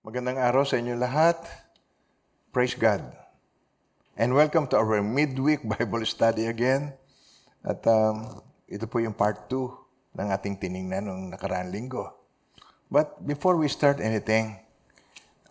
[0.00, 1.36] Magandang araw sa inyo lahat.
[2.56, 3.04] Praise God.
[4.16, 6.96] And welcome to our midweek Bible study again.
[7.60, 9.60] At um, ito po yung part 2
[10.16, 12.16] ng ating tiningnan noong nakaraang linggo.
[12.88, 14.64] But before we start anything,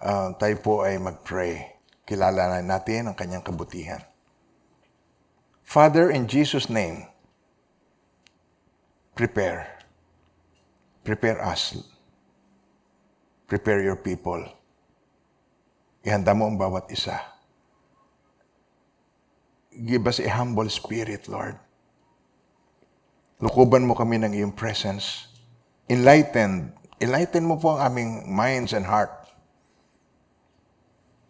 [0.02, 1.78] uh, tayo po ay mag-pray.
[2.10, 4.02] Kilala na natin ang kanyang kabutihan.
[5.62, 7.06] Father, in Jesus' name,
[9.14, 9.78] prepare.
[11.06, 11.78] Prepare us.
[13.50, 14.46] Prepare your people.
[16.06, 17.18] Ihanda mo ang bawat isa.
[19.74, 21.58] Give us a humble spirit, Lord.
[23.42, 25.34] Lukuban mo kami ng iyong presence.
[25.90, 26.78] Enlighten.
[27.02, 29.10] Enlighten mo po ang aming minds and heart.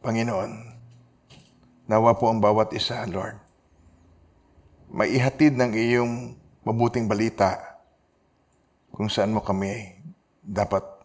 [0.03, 0.75] Panginoon,
[1.87, 3.39] nawa po ang bawat isa, Lord.
[4.91, 6.35] Maihatid ng iyong
[6.67, 7.79] mabuting balita
[8.91, 10.03] kung saan mo kami
[10.43, 10.98] dapat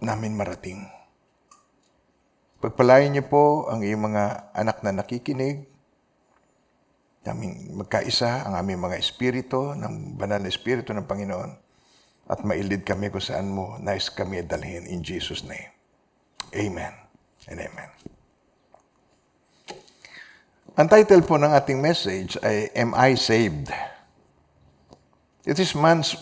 [0.00, 0.84] namin marating.
[2.60, 5.68] Pagpalain niyo po ang iyong mga anak na nakikinig,
[7.26, 11.52] naming magkaisa ang aming mga espiritu, ng banal na espiritu ng Panginoon,
[12.26, 15.70] at mailid kami kung saan mo nais kami dalhin in Jesus' name.
[16.54, 16.90] Amen
[17.46, 17.90] and Amen.
[20.76, 23.72] Ang title po ng ating message ay Am I Saved?
[25.46, 26.18] It is man's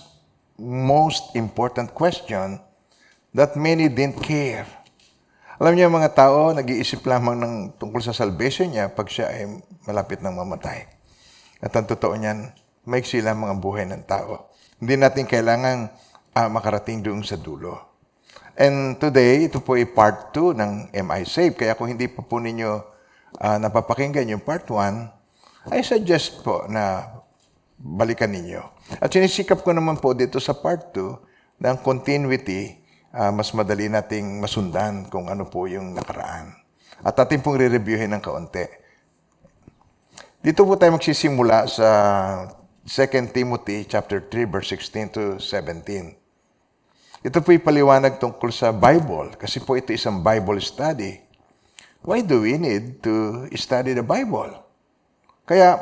[0.61, 2.61] most important question
[3.35, 4.65] that many didn't care.
[5.59, 10.23] Alam niyo mga tao, nag-iisip lamang ng tungkol sa salvation niya pag siya ay malapit
[10.23, 10.87] ng mamatay.
[11.63, 12.55] At ang totoo niyan,
[12.87, 14.51] maiksi lamang ang buhay ng tao.
[14.79, 15.91] Hindi natin kailangan
[16.35, 17.95] uh, makarating doon sa dulo.
[18.55, 21.59] And today, ito po ay part 2 ng Am I Saved?
[21.59, 22.71] Kaya kung hindi pa po ninyo
[23.43, 27.03] uh, napapakinggan yung part 1, I suggest po na
[27.79, 28.63] balikan ninyo.
[29.03, 32.84] At sinisikap ko naman po dito sa part 2 ng continuity
[33.15, 36.51] uh, mas madali nating masundan kung ano po yung nakaraan.
[37.07, 38.67] At atin pong re-reviewin ng kaunti.
[40.45, 41.89] Dito po tayo magsisimula sa
[42.85, 47.25] 2 Timothy chapter 3 verse 16 to 17.
[47.25, 51.17] Ito po paliwanag tungkol sa Bible kasi po ito isang Bible study.
[52.05, 54.53] Why do we need to study the Bible?
[55.49, 55.81] Kaya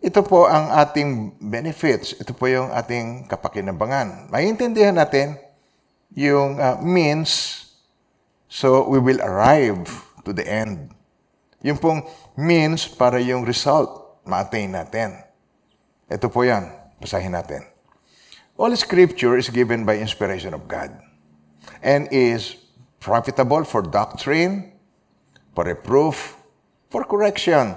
[0.00, 2.16] ito po ang ating benefits.
[2.16, 4.32] Ito po yung ating kapakinabangan.
[4.32, 5.36] Maintindihan natin
[6.14, 7.64] yung uh, means
[8.48, 9.84] so we will arrive
[10.24, 10.92] to the end.
[11.62, 15.24] Yung pong means para yung result ma-attain natin.
[16.08, 16.68] Ito po yan.
[17.00, 17.64] Basahin natin.
[18.58, 20.90] All scripture is given by inspiration of God
[21.80, 22.58] and is
[22.98, 24.72] profitable for doctrine,
[25.54, 26.36] for reproof,
[26.90, 27.76] for correction,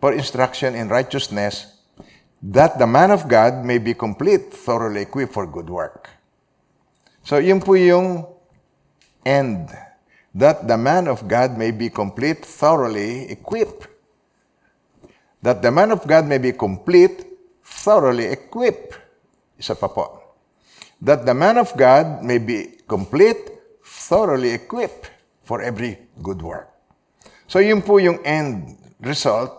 [0.00, 1.78] for instruction in righteousness,
[2.42, 6.17] that the man of God may be complete, thoroughly equipped for good work.
[7.28, 8.24] So, yun po yung
[9.20, 9.68] end.
[10.32, 13.84] That the man of God may be complete, thoroughly equipped.
[15.44, 17.28] That the man of God may be complete,
[17.60, 18.96] thoroughly equipped.
[19.60, 20.24] Isa pa po.
[21.04, 23.52] That the man of God may be complete,
[23.84, 25.12] thoroughly equipped
[25.44, 26.72] for every good work.
[27.44, 28.72] So, yun po yung end
[29.04, 29.52] result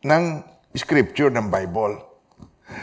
[0.00, 0.40] ng
[0.72, 2.00] scripture ng Bible.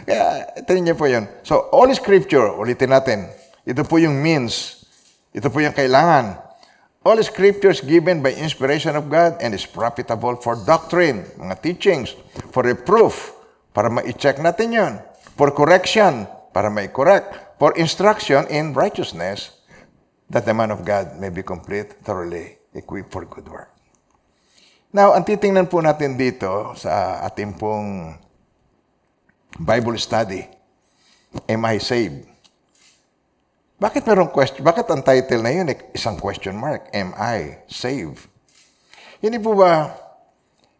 [0.06, 1.26] Kaya, tingnan niyo po yun.
[1.42, 3.41] So, all scripture, ulitin natin,
[3.72, 4.84] ito po yung means.
[5.32, 6.44] Ito po yung kailangan.
[7.08, 12.14] All scriptures given by inspiration of God and is profitable for doctrine, mga teachings,
[12.52, 13.32] for reproof,
[13.72, 14.94] para ma-check natin yon,
[15.40, 19.56] for correction, para ma-correct, for instruction in righteousness,
[20.28, 23.72] that the man of God may be complete, thoroughly equipped for good work.
[24.92, 28.20] Now, ang titingnan po natin dito sa ating pong
[29.56, 30.44] Bible study,
[31.48, 32.31] Am I saved?
[33.82, 34.62] Bakit merong question?
[34.62, 35.66] Bakit ang title na yun
[35.98, 36.94] isang question mark?
[36.94, 38.30] Am I saved?
[39.18, 39.90] Hindi po ba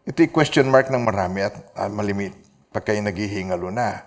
[0.06, 2.30] ito question mark ng marami at uh, malimit
[2.70, 4.06] pag kayo naghihingalo na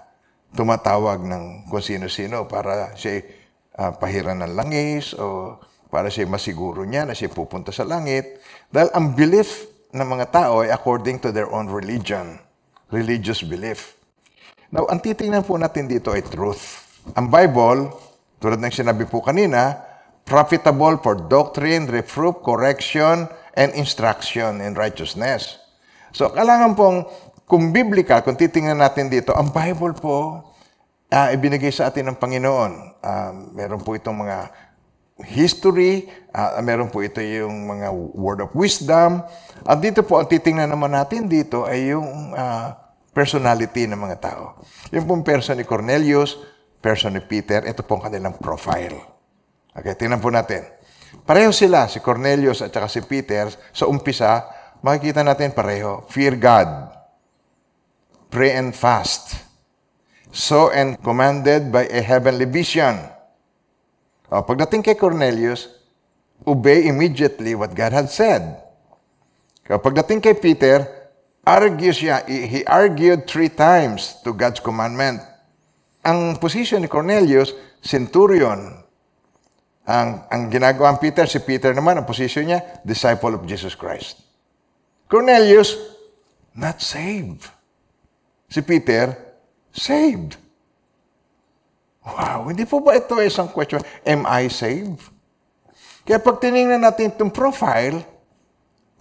[0.56, 3.20] tumatawag ng kung sino-sino para siya
[3.76, 5.60] uh, pahiran ng langis o
[5.92, 8.40] para siya masiguro niya na siya pupunta sa langit.
[8.72, 12.40] Dahil ang belief ng mga tao ay according to their own religion,
[12.96, 14.00] religious belief.
[14.72, 16.80] Now, ang titingnan po natin dito ay truth.
[17.16, 17.91] Ang Bible,
[18.46, 19.82] tulad ng sinabi po kanina,
[20.22, 23.26] profitable for doctrine, reproof, correction,
[23.58, 25.58] and instruction in righteousness.
[26.14, 27.09] So, kailangan pong,
[27.50, 30.46] kung biblical, kung titingnan natin dito, ang Bible po,
[31.09, 33.02] uh, ibinigay sa atin ng Panginoon.
[33.02, 34.53] Uh, meron po itong mga
[35.26, 36.06] history,
[36.38, 39.26] uh, meron po ito yung mga word of wisdom.
[39.66, 42.78] At dito po, ang titingnan naman natin dito ay yung uh,
[43.09, 44.62] personality ng mga tao.
[44.94, 46.38] Yung pong person ni Cornelius,
[46.82, 49.00] person ni Peter, ito pong kanilang profile.
[49.76, 50.64] Okay, tingnan po natin.
[51.24, 54.46] Pareho sila, si Cornelius at saka si Peter, sa umpisa,
[54.84, 56.04] makikita natin pareho.
[56.12, 56.70] Fear God.
[58.30, 59.40] Pray and fast.
[60.36, 63.00] So and commanded by a heavenly vision.
[64.28, 65.72] O, pagdating kay Cornelius,
[66.44, 68.60] obey immediately what God had said.
[69.64, 70.86] Kaya pagdating kay Peter,
[71.46, 75.24] argue siya, he argued three times to God's commandment.
[76.05, 78.85] Ang position ni Cornelius, centurion.
[79.85, 84.22] Ang, ang ginagawa ng Peter, si Peter naman, ang position niya, disciple of Jesus Christ.
[85.09, 85.78] Cornelius,
[86.53, 87.49] not saved.
[88.49, 89.13] Si Peter,
[89.73, 90.37] saved.
[92.05, 93.81] Wow, hindi po ba ito isang question?
[94.05, 95.09] Am I saved?
[96.05, 98.05] Kaya pag tinignan natin itong profile,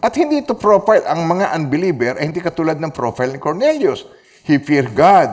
[0.01, 4.09] at hindi ito profile ang mga unbeliever, ay hindi katulad ng profile ni Cornelius.
[4.45, 5.33] He feared God.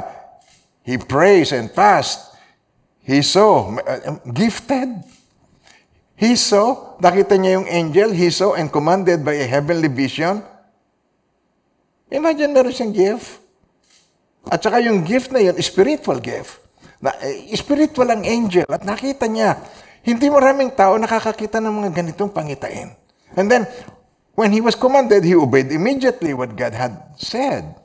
[0.92, 2.36] He prays and fast.
[3.00, 4.92] He saw, uh, gifted.
[6.20, 10.44] He saw, nakita niya yung angel, he saw and commanded by a heavenly vision.
[12.12, 13.40] Imagine meron siyang gift.
[14.52, 16.60] At saka yung gift na yun, spiritual gift.
[17.00, 18.68] Na, eh, spiritual ang angel.
[18.68, 19.64] At nakita niya,
[20.04, 22.92] hindi maraming tao nakakakita ng mga ganitong pangitain.
[23.40, 23.64] And then,
[24.36, 27.80] when he was commanded, he obeyed immediately what God had said.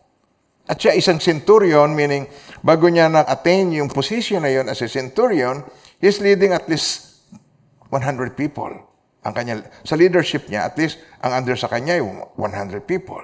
[0.66, 2.26] At siya isang centurion, meaning
[2.62, 5.62] bago niya na-attain yung position na yun as a centurion,
[6.02, 7.22] he's leading at least
[7.90, 8.74] 100 people.
[9.22, 13.22] Ang kanya, sa leadership niya, at least ang under sa kanya ay 100 people.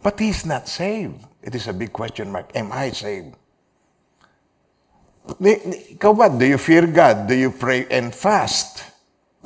[0.00, 1.24] But he's not saved.
[1.40, 2.52] It is a big question mark.
[2.56, 3.36] Am I saved?
[5.40, 7.28] Ikaw ba, do you fear God?
[7.28, 8.84] Do you pray and fast?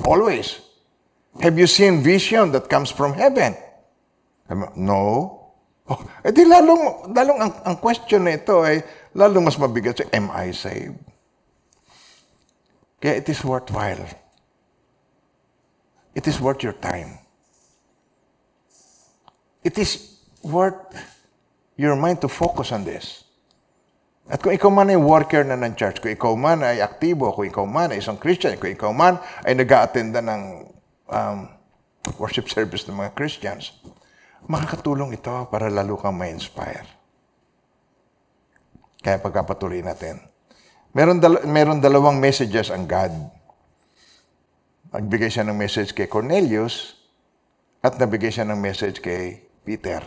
[0.03, 0.59] Always.
[1.39, 3.55] Have you seen vision that comes from heaven?
[4.75, 5.44] No.
[5.85, 8.81] Oh, eh di lalong, lalong ang, ang question na ito ay
[9.13, 10.97] lalong mas mabigat siya, am I saved?
[12.97, 14.01] Kaya it is worthwhile.
[16.17, 17.21] It is worth your time.
[19.61, 20.79] It is worth
[21.77, 23.25] your mind to focus on this.
[24.25, 27.45] At kung ikaw man ay worker na ng church, kung ikaw man ay aktibo, kung
[27.45, 30.65] ikaw man ay isang Christian, kung ikaw man ay nag attenda ng
[31.13, 31.45] um,
[32.17, 33.69] worship service ng mga Christians,
[34.45, 36.85] makakatulong ito para lalo kang ma-inspire.
[39.01, 40.17] Kaya pagkapatuloy natin.
[40.95, 43.13] Meron, dal- meron dalawang messages ang God.
[44.95, 46.95] Nagbigay siya ng message kay Cornelius
[47.83, 50.01] at nabigay siya ng message kay Peter.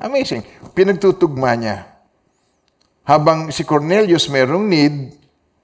[0.00, 0.42] Amazing.
[0.72, 1.86] Pinagtutugma niya.
[3.06, 5.14] Habang si Cornelius merong need,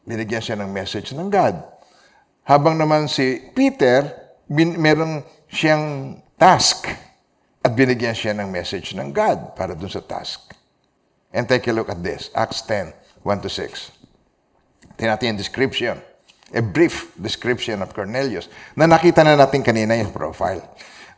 [0.06, 1.58] binigyan siya ng message ng God.
[2.46, 4.06] Habang naman si Peter,
[4.52, 6.86] merong siyang task
[7.62, 10.50] at binigyan siya ng message ng God para dun sa task.
[11.30, 12.28] And take a look at this.
[12.34, 12.92] Acts 10,
[13.22, 14.98] 1 to 6.
[14.98, 15.96] Tingnan description.
[16.52, 20.60] A brief description of Cornelius na nakita na natin kanina yung profile.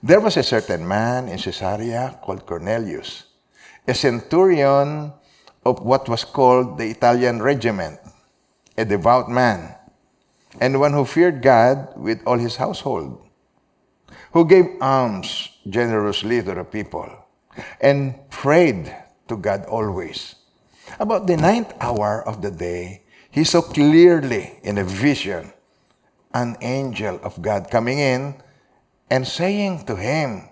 [0.04, 3.24] There was a certain man in Caesarea called Cornelius,
[3.88, 5.10] a centurion
[5.64, 7.98] of what was called the Italian regiment,
[8.76, 9.74] a devout man,
[10.60, 13.18] and one who feared God with all his household,
[14.36, 17.08] who gave alms generously to the people,
[17.80, 18.94] and prayed
[19.28, 20.36] to God always.
[21.00, 25.52] About the ninth hour of the day, he saw clearly in a vision
[26.34, 28.34] an angel of God coming in
[29.10, 30.48] and saying to him,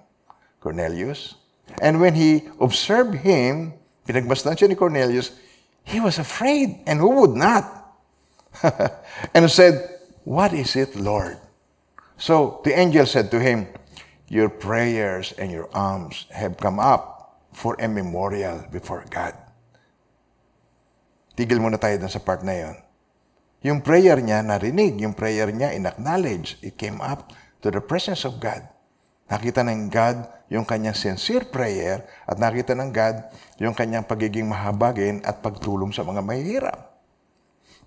[0.61, 1.35] Cornelius.
[1.81, 3.75] And when he observed him,
[4.07, 5.35] pinagmasdan siya ni Cornelius,
[5.85, 7.67] he was afraid, and who would not?
[9.35, 11.39] and said, What is it, Lord?
[12.17, 13.67] So the angel said to him,
[14.33, 19.37] Your prayers and your alms have come up for a memorial before God.
[21.37, 22.77] Tigil muna tayo dun sa part na yon.
[23.61, 28.41] Yung prayer niya narinig, yung prayer niya in-acknowledge, it came up to the presence of
[28.41, 28.65] God.
[29.29, 33.29] Nakita ng God yung kanyang sincere prayer at nakita ng God
[33.61, 36.92] yung kanyang pagiging mahabagin at pagtulong sa mga mahihirap.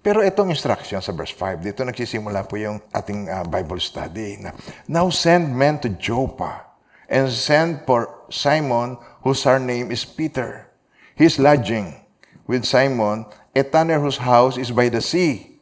[0.06, 4.54] Pero itong instruction sa verse 5, dito nagsisimula po yung ating uh, Bible study na,
[4.86, 6.78] Now send men to Joppa
[7.10, 10.70] and send for Simon whose name is Peter.
[11.18, 12.06] He's lodging
[12.46, 13.26] with Simon,
[13.58, 15.58] a tanner whose house is by the sea.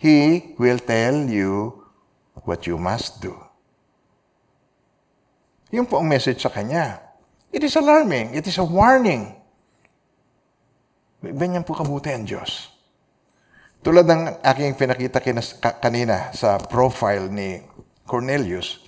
[0.00, 1.84] He will tell you
[2.48, 3.36] what you must do.
[5.68, 6.96] Yun po ang message sa kanya.
[7.52, 8.32] It is alarming.
[8.32, 9.36] It is a warning.
[11.20, 12.73] Ganyan po kabuti ang Diyos.
[13.84, 15.20] Tulad ng aking pinakita
[15.76, 17.60] kanina sa profile ni
[18.08, 18.80] Cornelius,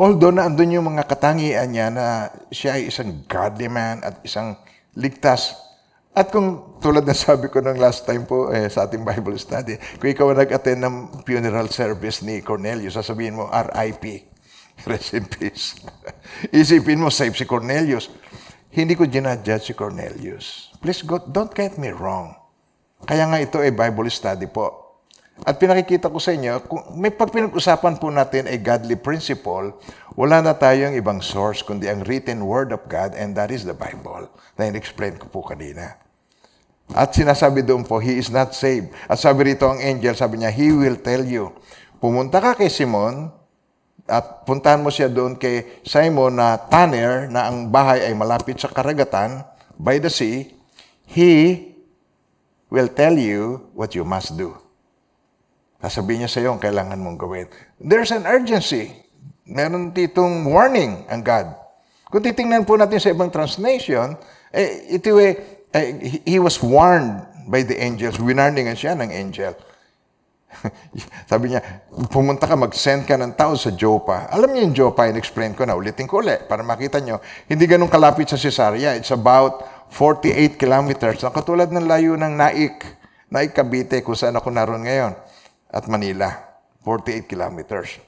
[0.00, 4.56] although na andun yung mga katangian niya na siya ay isang godly man at isang
[4.96, 5.68] ligtas,
[6.18, 9.78] At kung tulad na sabi ko ng last time po eh, sa ating Bible study,
[10.02, 14.26] kung ikaw nag-attend ng funeral service ni Cornelius, sasabihin mo, RIP.
[14.82, 15.78] Rest in peace.
[16.54, 18.10] Isipin mo, save si Cornelius.
[18.70, 20.74] Hindi ko ginadjudge si Cornelius.
[20.82, 22.37] Please, God, don't get me wrong.
[23.06, 24.88] Kaya nga ito ay Bible study po.
[25.46, 29.70] At pinakikita ko sa inyo, kung may pag pinag-usapan po natin ay godly principle,
[30.18, 33.76] wala na tayong ibang source kundi ang written word of God and that is the
[33.76, 34.26] Bible
[34.58, 35.94] na in-explain ko po kanina.
[36.90, 38.90] At sinasabi doon po, he is not saved.
[39.06, 41.54] At sabi rito ang angel, sabi niya, he will tell you.
[42.02, 43.30] Pumunta ka kay Simon
[44.08, 48.72] at puntahan mo siya doon kay Simon na tanner na ang bahay ay malapit sa
[48.72, 49.44] karagatan
[49.76, 50.50] by the sea.
[51.06, 51.62] He
[52.68, 54.56] will tell you what you must do.
[55.78, 57.46] Sasabihin niya sa iyo ang kailangan mong gawin.
[57.78, 58.92] There's an urgency.
[59.48, 61.54] Meron ditong warning ang God.
[62.08, 64.16] Kung titingnan po natin sa ibang translation,
[64.50, 65.88] eh, ito eh, eh,
[66.24, 68.16] he- was warned by the angels.
[68.16, 69.52] Winarningan siya ng angel.
[71.30, 71.60] Sabi niya,
[72.08, 74.26] pumunta ka, mag-send ka ng tao sa Joppa.
[74.32, 77.20] Alam niyo yung Joppa, in-explain ko na, ulitin ko ulit para makita niyo.
[77.44, 78.96] Hindi ganun kalapit sa Cesarea.
[78.96, 81.24] It's about 48 kilometers.
[81.24, 82.76] Ang katulad ng layo ng Naik.
[83.28, 85.12] Naik Cavite, kung saan ako naroon ngayon.
[85.68, 86.48] At Manila.
[86.84, 88.00] 48 kilometers.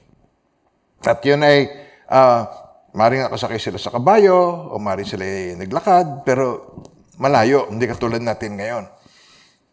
[1.01, 1.69] At yun ay,
[2.09, 2.45] uh,
[2.93, 6.77] maring nakasakay sila sa kabayo, o maring sila ay naglakad, pero
[7.17, 8.85] malayo, hindi katulad natin ngayon.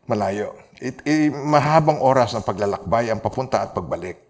[0.08, 0.56] Malayo.
[0.78, 4.20] It, it, mahabang oras ng paglalakbay ang papunta at pagbalik.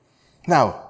[0.48, 0.88] Now,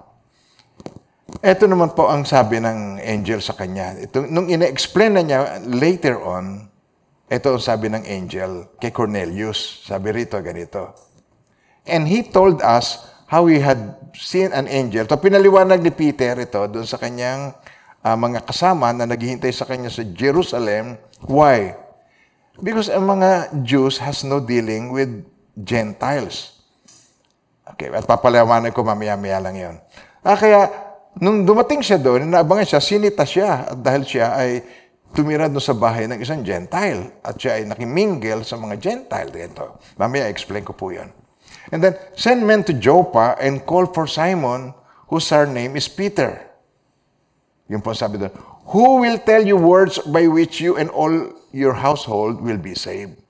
[1.44, 3.98] ito naman po ang sabi ng angel sa kanya.
[4.00, 6.67] Ito, nung ina-explain na niya later on,
[7.28, 9.84] ito ang sabi ng angel kay Cornelius.
[9.84, 10.96] Sabi rito, ganito.
[11.84, 15.04] And he told us how he had seen an angel.
[15.04, 17.52] Ito, pinaliwanag ni Peter ito doon sa kanyang
[18.00, 20.96] ah, mga kasama na naghihintay sa kanya sa Jerusalem.
[21.28, 21.76] Why?
[22.58, 26.58] Because ang mga Jews has no dealing with Gentiles.
[27.68, 29.76] Okay, at papalawanan ko mamaya-maya lang yon.
[30.24, 30.66] Ah, kaya,
[31.20, 34.64] nung dumating siya doon, naabangan siya, sinita siya at dahil siya ay
[35.12, 39.80] tumira doon sa bahay ng isang Gentile at siya ay nakimingle sa mga Gentile dito.
[39.96, 41.08] Mamaya explain ko po yon.
[41.68, 44.72] And then, send men to Joppa and call for Simon,
[45.12, 46.40] whose surname is Peter.
[47.68, 48.32] Yung po sabi doon,
[48.72, 51.12] Who will tell you words by which you and all
[51.52, 53.20] your household will be saved?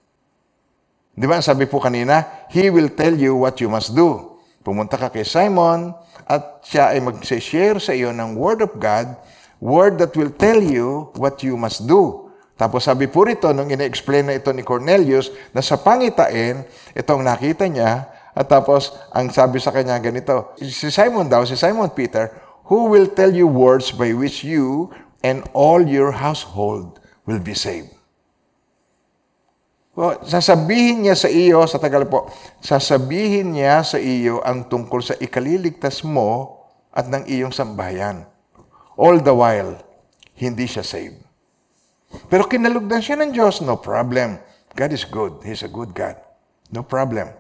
[1.19, 1.43] Di ba?
[1.43, 4.39] Sabi po kanina, He will tell you what you must do.
[4.63, 5.95] Pumunta ka kay Simon
[6.27, 9.19] at siya ay mag-share sa iyo ng Word of God,
[9.59, 12.31] Word that will tell you what you must do.
[12.59, 17.71] Tapos sabi po rito, nung ina-explain na ito ni Cornelius, na sa pangitain, itong nakita
[17.71, 22.31] niya, at tapos ang sabi sa kanya ganito, si Simon daw, si Simon Peter,
[22.67, 24.91] who will tell you words by which you
[25.23, 27.95] and all your household will be saved.
[29.99, 32.31] Well, sasabihin niya sa iyo, sa tagal po,
[32.63, 36.63] sasabihin niya sa iyo ang tungkol sa ikaliligtas mo
[36.95, 38.23] at ng iyong sambayan.
[38.99, 39.79] All the while,
[40.35, 41.23] hindi siya saved.
[42.27, 44.43] Pero kinalugdan siya ng Diyos, no problem.
[44.75, 45.39] God is good.
[45.47, 46.19] He's a good God.
[46.75, 47.31] No problem.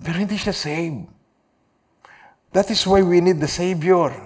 [0.00, 1.04] Pero hindi siya saved.
[2.56, 4.16] That is why we need the Savior.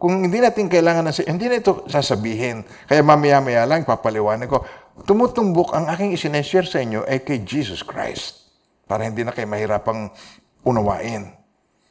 [0.00, 2.66] Kung hindi natin kailangan ng Savior, hindi na ito sasabihin.
[2.90, 4.66] Kaya mamaya-maya lang, papaliwanag ko,
[5.06, 8.50] tumutumbok ang aking isineshare sa inyo ay kay Jesus Christ.
[8.90, 10.10] Para hindi na kayo mahirapang
[10.66, 11.30] unawain.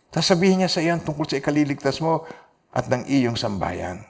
[0.09, 2.25] Sasabihin niya sa iyo tungkol sa ikaliligtas mo
[2.69, 4.05] at ng iyong sambayan.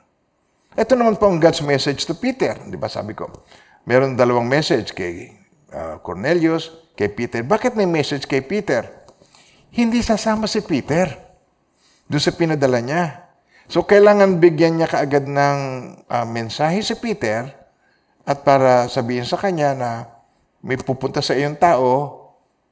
[0.75, 2.55] Ito naman po ang God's message to Peter.
[2.67, 3.27] Di ba sabi ko?
[3.87, 5.33] Meron dalawang message kay
[5.73, 7.41] uh, Cornelius, kay Peter.
[7.41, 8.85] Bakit may message kay Peter?
[9.73, 11.09] Hindi sasama si Peter
[12.09, 13.29] doon sa pinadala niya.
[13.69, 15.57] So, kailangan bigyan niya kaagad ng
[16.09, 17.53] uh, mensahe si Peter
[18.25, 19.89] at para sabihin sa kanya na
[20.65, 22.17] may pupunta sa iyong tao,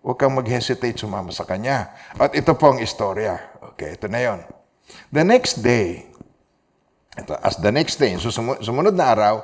[0.01, 1.93] huwag kang mag-hesitate sumama sa kanya.
[2.17, 3.37] At ito po ang istorya.
[3.73, 4.56] Okay, ito na yon.
[5.11, 6.07] The next day,
[7.17, 9.35] ito, as the next day, so sumu- sumunod na araw,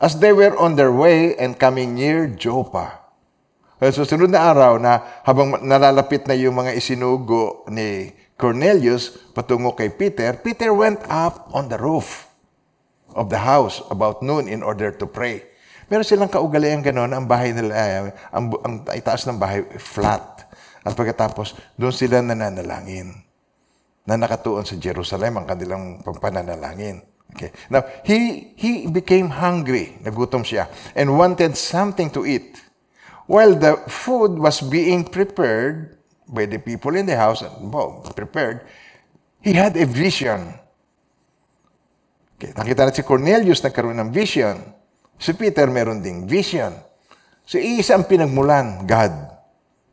[0.00, 2.96] as they were on their way and coming near Joppa.
[3.80, 9.76] Well, so sunod na araw na habang nalalapit na yung mga isinugo ni Cornelius patungo
[9.76, 12.28] kay Peter, Peter went up on the roof
[13.12, 15.44] of the house about noon in order to pray.
[15.92, 20.46] Meron silang kaugalian gano'n, ang bahay nila, eh, ang, ang itaas ng bahay flat.
[20.86, 23.29] At pagkatapos, doon sila nananalangin
[24.10, 27.06] na nakatuon sa Jerusalem ang kanilang pagpananalangin.
[27.30, 27.54] Okay.
[27.70, 30.66] Now, he, he became hungry, nagutom siya,
[30.98, 32.58] and wanted something to eat.
[33.30, 35.94] While the food was being prepared
[36.26, 38.66] by the people in the house, well, prepared,
[39.38, 40.58] he had a vision.
[42.34, 42.50] Okay.
[42.58, 44.58] Nakita natin si Cornelius nagkaroon ng vision.
[45.14, 46.74] Si Peter meron ding vision.
[47.46, 49.14] So, iisa ang pinagmulan, God.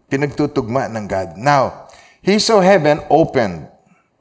[0.10, 1.38] Pinagtutugma ng God.
[1.38, 1.86] Now,
[2.26, 3.77] he saw heaven opened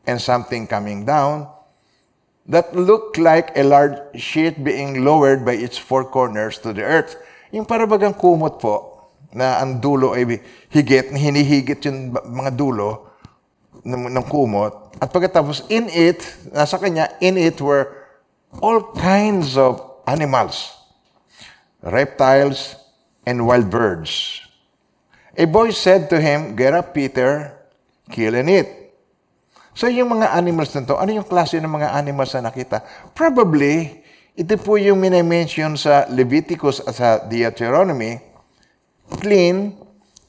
[0.06, 1.50] and something coming down
[2.46, 7.18] that looked like a large sheet being lowered by its four corners to the earth.
[7.50, 8.96] Yung parabagang kumot po,
[9.36, 10.40] na ang dulo ay
[10.72, 13.12] higit, hinihigit yung mga dulo
[13.84, 14.96] ng, ng kumot.
[15.02, 16.24] At pagkatapos, in it,
[16.56, 17.92] nasa kanya, in it were
[18.64, 20.72] all kinds of animals,
[21.84, 22.80] reptiles,
[23.26, 24.40] and wild birds.
[25.36, 27.52] A voice said to him, Get up, Peter,
[28.08, 28.68] kill and eat.
[29.76, 32.80] So yung mga animals na to, ano yung klase ng mga animals na nakita?
[33.12, 34.00] Probably,
[34.32, 38.16] ito po yung minimension sa Leviticus at sa Deuteronomy,
[39.20, 39.76] clean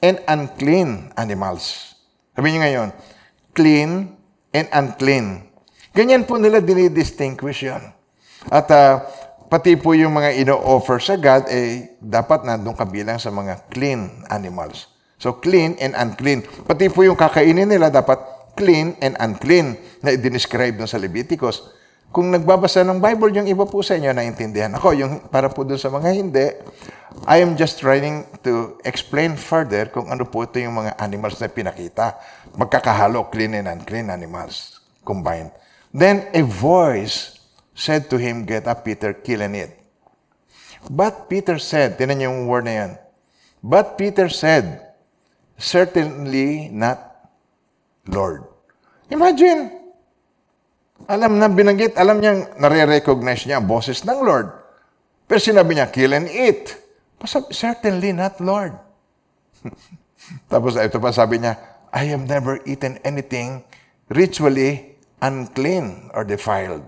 [0.04, 1.96] and unclean animals.
[2.36, 2.89] Sabi niyo ngayon,
[3.56, 4.20] clean
[4.51, 5.48] and unclean.
[5.96, 7.96] Ganyan po nila dinidistinguish yun.
[8.51, 9.00] At uh,
[9.48, 14.92] pati po yung mga ino-offer sa God, eh, dapat nandun kabilang sa mga clean animals.
[15.18, 16.44] So, clean and unclean.
[16.68, 21.78] Pati po yung kakainin nila, dapat clean and unclean na i-describe dun sa Leviticus.
[22.10, 24.98] Kung nagbabasa ng Bible, yung iba po sa inyo, naintindihan ako.
[24.98, 26.48] Yung para po dun sa mga hindi,
[27.30, 31.52] I am just trying to explain further kung ano po ito yung mga animals na
[31.52, 32.18] pinakita.
[32.58, 35.54] Magkakahalo, clean and unclean animals combined.
[35.94, 37.38] Then a voice
[37.78, 39.72] said to him, Get up, Peter, kill and eat.
[40.90, 42.92] But Peter said, tinan niyo yung word na yan.
[43.62, 44.88] But Peter said,
[45.58, 47.07] Certainly not
[48.10, 48.48] Lord.
[49.08, 49.72] Imagine,
[51.08, 54.52] alam na binanggit, alam niya, nare-recognize niya ang boses ng Lord.
[55.28, 56.76] Pero sinabi niya, kill and eat.
[57.20, 58.76] Pasab, certainly not Lord.
[60.52, 61.56] Tapos ito pa sabi niya,
[61.92, 63.64] I have never eaten anything
[64.12, 66.84] ritually unclean or defiled.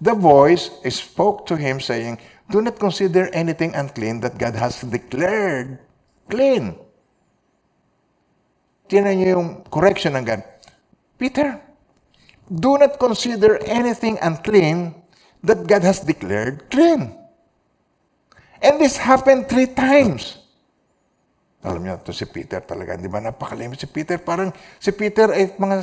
[0.00, 2.20] The voice spoke to him saying,
[2.52, 5.80] Do not consider anything unclean that God has declared
[6.28, 6.76] clean.
[8.88, 10.42] Tinan niyo yung correction ng God.
[11.16, 11.56] Peter,
[12.50, 14.92] do not consider anything unclean
[15.40, 17.16] that God has declared clean.
[18.60, 20.40] And this happened three times.
[21.64, 23.24] Alam niyo, to si Peter talaga, di ba?
[23.24, 24.20] Napakalimit si Peter.
[24.20, 25.76] Parang si Peter ay mga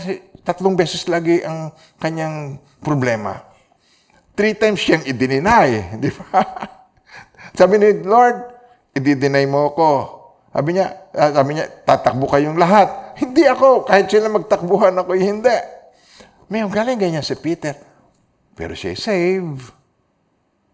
[0.46, 3.42] tatlong beses lagi ang kanyang problema.
[4.38, 6.42] Three times siyang i-deny, di ba?
[7.58, 8.54] Sabi ni Lord,
[8.94, 9.90] i-deny mo ako.
[10.52, 12.92] Sabi niya, uh, sabi niya, tatakbo kayong lahat.
[13.24, 15.58] Hindi ako, kahit sila magtakbuhan ako, hindi.
[16.52, 17.78] May galing ganyan si Peter.
[18.58, 19.72] Pero siya save.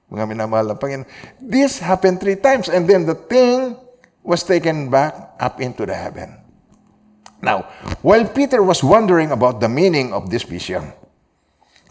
[0.09, 1.09] Mga minamahal ng Panginoon.
[1.37, 3.75] This happened three times and then the thing
[4.23, 6.39] was taken back up into the heaven.
[7.43, 7.69] Now,
[8.01, 10.89] while Peter was wondering about the meaning of this vision,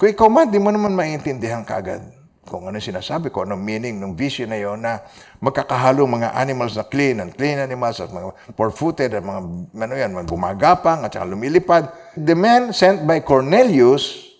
[0.00, 2.15] kung ikaw man, di mo naman maintindihan kagad
[2.46, 5.02] kung ano sinasabi ko, anong meaning ng vision na yon na
[5.42, 9.40] magkakahalo mga animals na clean and clean animals at mga four-footed at mga,
[9.74, 11.90] ano yan, gumagapang at saka lumilipad.
[12.14, 14.30] The men sent by Cornelius,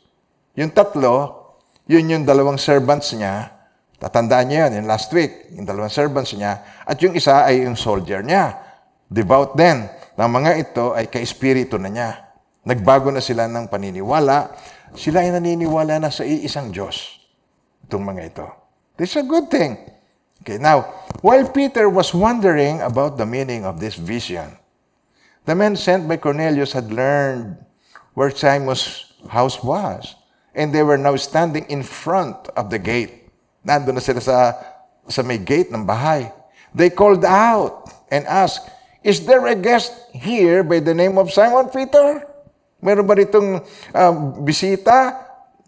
[0.55, 1.35] yung tatlo,
[1.91, 3.51] yun yung dalawang servants niya,
[3.99, 7.75] tatandaan niya yun, yung last week, yung dalawang servants niya, at yung isa ay yung
[7.75, 8.55] soldier niya.
[9.11, 9.83] Devout din.
[10.17, 12.11] Na mga ito ay ka-espiritu na niya.
[12.65, 14.55] Nagbago na sila ng paniniwala.
[14.97, 17.26] Sila ay naniniwala na sa iisang Diyos
[17.87, 18.47] itong mga ito.
[18.99, 19.79] This is a good thing.
[20.43, 20.87] Okay, now,
[21.23, 24.59] while Peter was wondering about the meaning of this vision,
[25.47, 27.57] the men sent by Cornelius had learned
[28.15, 30.15] where Simon's house was,
[30.55, 33.31] and they were now standing in front of the gate.
[33.67, 34.55] Nandun na sila sa,
[35.07, 36.31] sa may gate ng bahay.
[36.75, 38.71] They called out and asked,
[39.07, 42.27] Is there a guest here by the name of Simon Peter?
[42.83, 43.63] Meron ba ditong
[43.95, 45.26] uh, bisita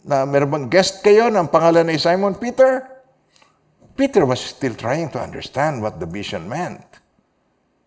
[0.09, 2.81] na meron guest kayo ng pangalan ni Simon Peter?
[3.93, 6.81] Peter was still trying to understand what the vision meant.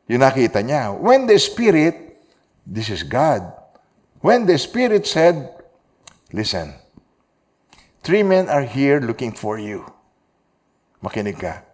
[0.06, 0.94] Yung nakita niya.
[0.94, 2.22] When the Spirit,
[2.68, 3.42] this is God.
[4.22, 5.50] When the Spirit said,
[6.32, 6.72] Listen,
[8.04, 9.84] three men are here looking for you.
[11.04, 11.68] Makinig ka.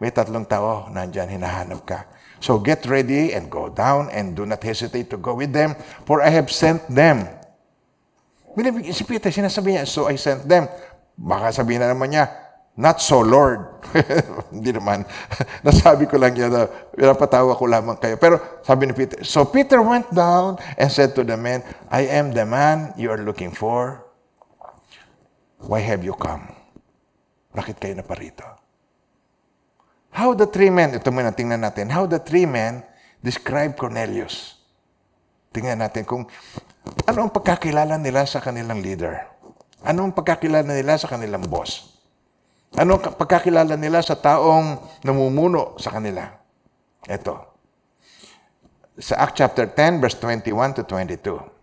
[0.00, 2.08] May tatlong tao nandyan, hinahanap ka.
[2.40, 6.22] So get ready and go down and do not hesitate to go with them, for
[6.22, 7.26] I have sent them
[8.56, 10.68] Binibig, si Peter, sinasabi niya, so I sent them.
[11.18, 12.30] Baka sabihin na naman niya,
[12.78, 13.82] not so Lord.
[14.54, 15.02] Hindi naman.
[15.66, 18.14] Nasabi ko lang yan, na, pinapatawa ko lamang kayo.
[18.16, 22.30] Pero sabi ni Peter, so Peter went down and said to the men, I am
[22.30, 24.06] the man you are looking for.
[25.58, 26.54] Why have you come?
[27.50, 28.46] Bakit kayo na parito?
[30.14, 32.86] How the three men, ito muna tingnan natin, how the three men
[33.18, 34.54] describe Cornelius.
[35.50, 36.30] Tingnan natin kung
[37.08, 39.24] ano ang pagkakilala nila sa kanilang leader?
[39.84, 41.96] Ano ang pagkakilala nila sa kanilang boss?
[42.76, 46.28] Ano ang pagkakilala nila sa taong namumuno sa kanila?
[47.08, 47.34] Ito.
[48.98, 51.58] Sa Act chapter 10, verse 21 to 22.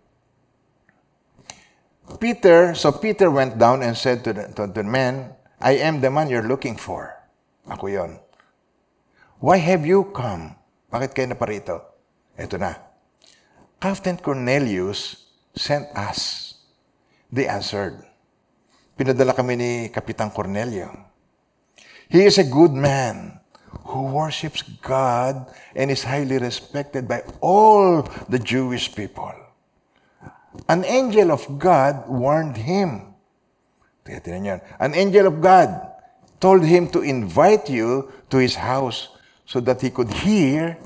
[2.21, 6.09] Peter, so Peter went down and said to the, to the men, I am the
[6.09, 7.11] man you're looking for.
[7.65, 8.21] Ako yon.
[9.41, 10.55] Why have you come?
[10.93, 11.37] Bakit kayo na?
[12.39, 12.84] Ito na.
[13.79, 16.55] Captain Cornelius sent us.
[17.31, 18.03] They answered.
[18.95, 20.91] Pinadala kami ni Kapitan Cornelio.
[22.07, 23.39] He is a good man
[23.83, 29.33] who worships God and is highly respected by all the Jewish people.
[30.69, 33.13] An angel of God warned him.
[34.07, 35.91] An angel of God
[36.39, 39.09] told him to invite you to his house
[39.45, 40.77] so that he could hear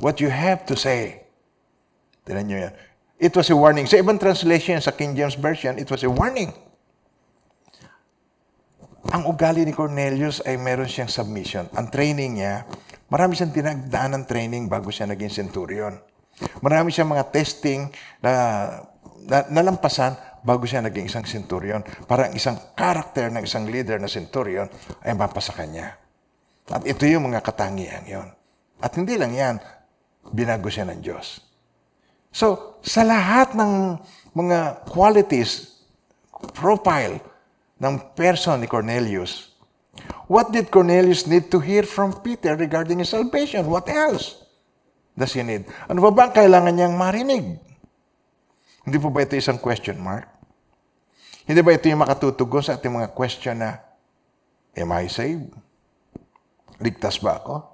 [0.00, 1.19] what you have to say.
[2.30, 2.74] Tingnan nyo yan.
[3.18, 3.90] It was a warning.
[3.90, 6.54] Sa ibang translation, sa King James Version, it was a warning.
[9.10, 11.66] Ang ugali ni Cornelius ay meron siyang submission.
[11.74, 12.70] Ang training niya,
[13.10, 15.98] marami siyang tinagdaan ng training bago siya naging centurion.
[16.62, 17.90] Marami siyang mga testing
[18.22, 18.32] na,
[19.26, 20.14] na nalampasan
[20.46, 21.82] bago siya naging isang centurion.
[22.06, 24.70] Para ang isang character ng isang leader na centurion
[25.02, 25.98] ay mapasa kanya.
[26.70, 28.30] At ito yung mga katangian yon.
[28.78, 29.58] At hindi lang yan,
[30.30, 31.49] binago siya ng Diyos.
[32.30, 33.98] So, sa lahat ng
[34.32, 35.82] mga qualities,
[36.54, 37.18] profile
[37.82, 39.50] ng person ni Cornelius,
[40.30, 43.66] what did Cornelius need to hear from Peter regarding his salvation?
[43.66, 44.38] What else
[45.18, 45.66] does he need?
[45.90, 47.58] Ano ba ba ang kailangan niyang marinig?
[48.86, 50.24] Hindi po ba ito isang question mark?
[51.44, 53.82] Hindi ba ito yung makatutugon sa ating mga question na,
[54.78, 55.50] Am I saved?
[56.78, 57.66] Ligtas ba ako?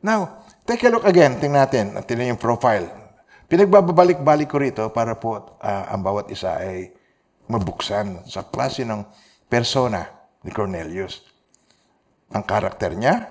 [0.00, 1.42] Now, take a look again.
[1.42, 1.84] Tingnan natin.
[2.06, 2.99] Tingnan yung profile.
[3.50, 6.94] Pinagbabalik-balik ko rito para po uh, ang bawat isa ay
[7.50, 9.02] mabuksan sa klase ng
[9.50, 10.06] persona
[10.46, 11.26] ni Cornelius.
[12.30, 13.26] Ang karakter niya,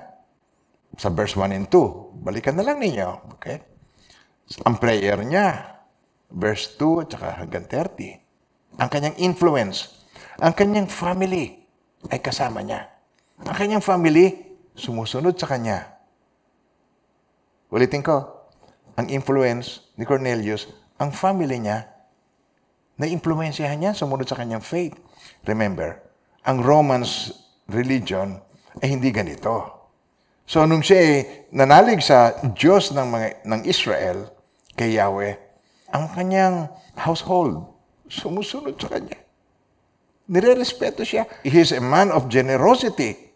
[0.99, 3.39] sa verse 1 and 2, balikan na lang ninyo.
[3.39, 3.63] Okay?
[4.67, 5.79] Ang prayer niya,
[6.27, 8.29] verse 2 at saka hanggang 30
[8.79, 10.07] ang kanyang influence,
[10.39, 11.67] ang kanyang family
[12.07, 12.87] ay kasama niya.
[13.43, 15.99] Ang kanyang family sumusunod sa kanya.
[17.75, 18.38] Ulitin ko,
[18.99, 20.67] ang influence ni Cornelius,
[20.99, 21.87] ang family niya,
[22.99, 24.99] na-influensyahan niya sumunod sa kanyang faith.
[25.47, 26.03] Remember,
[26.43, 27.31] ang Romans
[27.71, 28.43] religion
[28.83, 29.87] ay hindi ganito.
[30.43, 31.13] So, nung siya ay
[31.55, 34.27] nanalig sa Diyos ng, mga, ng Israel,
[34.75, 35.39] kay Yahweh,
[35.95, 36.67] ang kanyang
[36.99, 37.71] household,
[38.11, 39.15] sumusunod sa kanya.
[40.27, 41.23] Nire-respeto siya.
[41.47, 43.31] He is a man of generosity.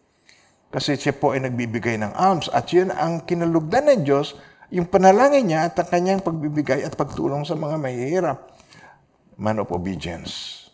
[0.74, 2.50] Kasi siya po ay nagbibigay ng alms.
[2.50, 4.34] At yun ang kinalugdan ng Diyos,
[4.74, 8.40] yung panalangin niya at ang kanyang pagbibigay at pagtulong sa mga mahihirap.
[9.38, 10.66] Man of obedience.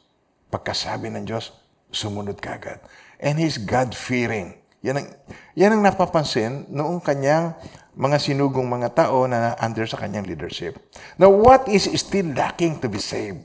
[0.48, 1.52] Pagkasabi ng Diyos,
[1.92, 2.80] sumunod kagad.
[3.20, 4.56] And he's God-fearing.
[4.80, 5.08] Yan ang,
[5.52, 7.60] yan ang napapansin noong kanyang
[8.00, 10.80] mga sinugong mga tao na under sa kanyang leadership.
[11.20, 13.44] Now, what is still lacking to be saved?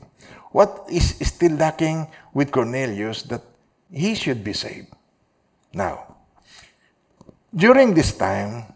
[0.55, 3.43] What is still lacking with Cornelius that
[3.91, 4.87] he should be saved?
[5.75, 6.15] Now,
[7.51, 8.74] during this time,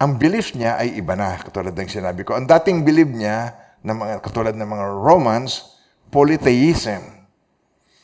[0.00, 2.32] ang belief niya ay iba na, katulad ng sinabi ko.
[2.34, 3.52] Ang dating belief niya,
[3.84, 5.76] na mga, katulad ng mga Romans,
[6.08, 7.04] polytheism.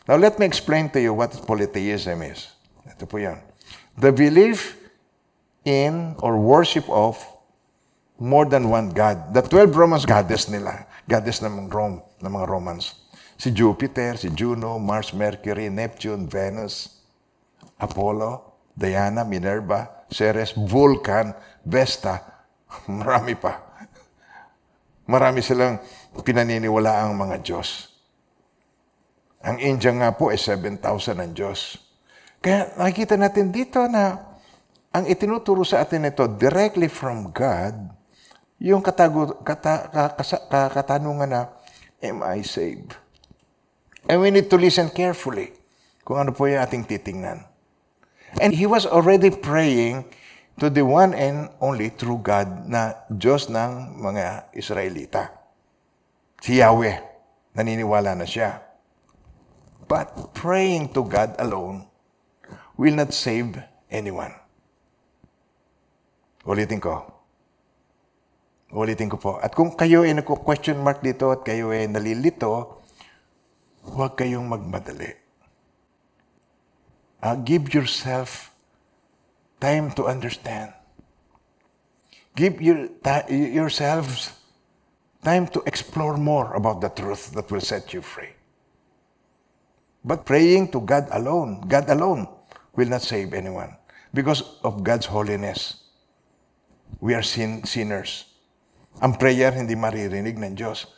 [0.04, 2.52] Now, let me explain to you what polytheism is.
[2.84, 3.40] Ito po yan.
[3.96, 4.76] The belief
[5.64, 7.16] in or worship of
[8.20, 9.32] more than one God.
[9.32, 12.94] The 12 Romans goddess nila goddess ng Rome, ng mga Romans.
[13.34, 17.02] Si Jupiter, si Juno, Mars, Mercury, Neptune, Venus,
[17.80, 21.34] Apollo, Diana, Minerva, Ceres, Vulcan,
[21.64, 22.44] Vesta,
[22.88, 23.68] marami pa.
[25.11, 25.83] Marami silang
[26.23, 27.90] pinaniniwala ang mga Diyos.
[29.40, 30.85] Ang India nga po ay 7,000
[31.16, 31.81] ang Diyos.
[32.40, 34.37] Kaya nakikita natin dito na
[34.90, 37.75] ang itinuturo sa atin ito directly from God
[38.61, 39.88] yung katago, kata,
[40.20, 41.42] kata, katanungan na,
[42.05, 42.92] am I saved?
[44.05, 45.57] And we need to listen carefully
[46.05, 47.40] kung ano po yung ating titingnan.
[48.37, 50.05] And he was already praying
[50.61, 55.33] to the one and only true God na Diyos ng mga Israelita.
[56.44, 57.01] Si Yahweh,
[57.57, 58.61] naniniwala na siya.
[59.88, 61.88] But praying to God alone
[62.77, 63.57] will not save
[63.88, 64.37] anyone.
[66.44, 67.20] Ulitin ko,
[68.70, 69.33] Ulitin ko po.
[69.42, 72.79] At kung kayo ay nagko-question mark dito at kayo ay nalilito,
[73.83, 75.18] huwag kayong magmadali.
[77.18, 78.49] Uh, give yourself
[79.61, 80.73] time to understand.
[82.35, 82.88] Give your,
[83.29, 84.33] yourselves
[85.23, 88.33] time to explore more about the truth that will set you free.
[90.05, 92.27] But praying to God alone, God alone,
[92.75, 93.77] will not save anyone
[94.14, 95.81] because of God's holiness.
[96.99, 98.27] we are sin sinners.
[98.99, 100.90] Ang prayer hindi maririnig ng Diyos.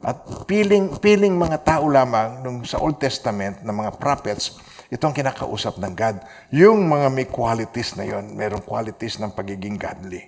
[0.00, 4.56] At piling, piling mga tao lamang nung sa Old Testament ng mga prophets,
[4.90, 6.16] itong kinakausap ng God.
[6.50, 10.26] Yung mga may qualities na yon, merong qualities ng pagiging godly.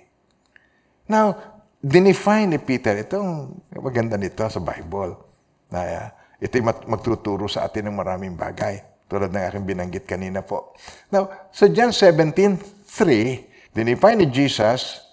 [1.05, 1.35] Now,
[1.83, 5.19] dinefine ni Peter, itong maganda nito sa Bible,
[5.67, 6.07] na uh,
[6.39, 8.79] ito'y magtuturo sa atin ng maraming bagay.
[9.11, 10.71] Tulad ng aking binanggit kanina po.
[11.11, 15.03] Now, sa John 17:3, dinefine ni Jesus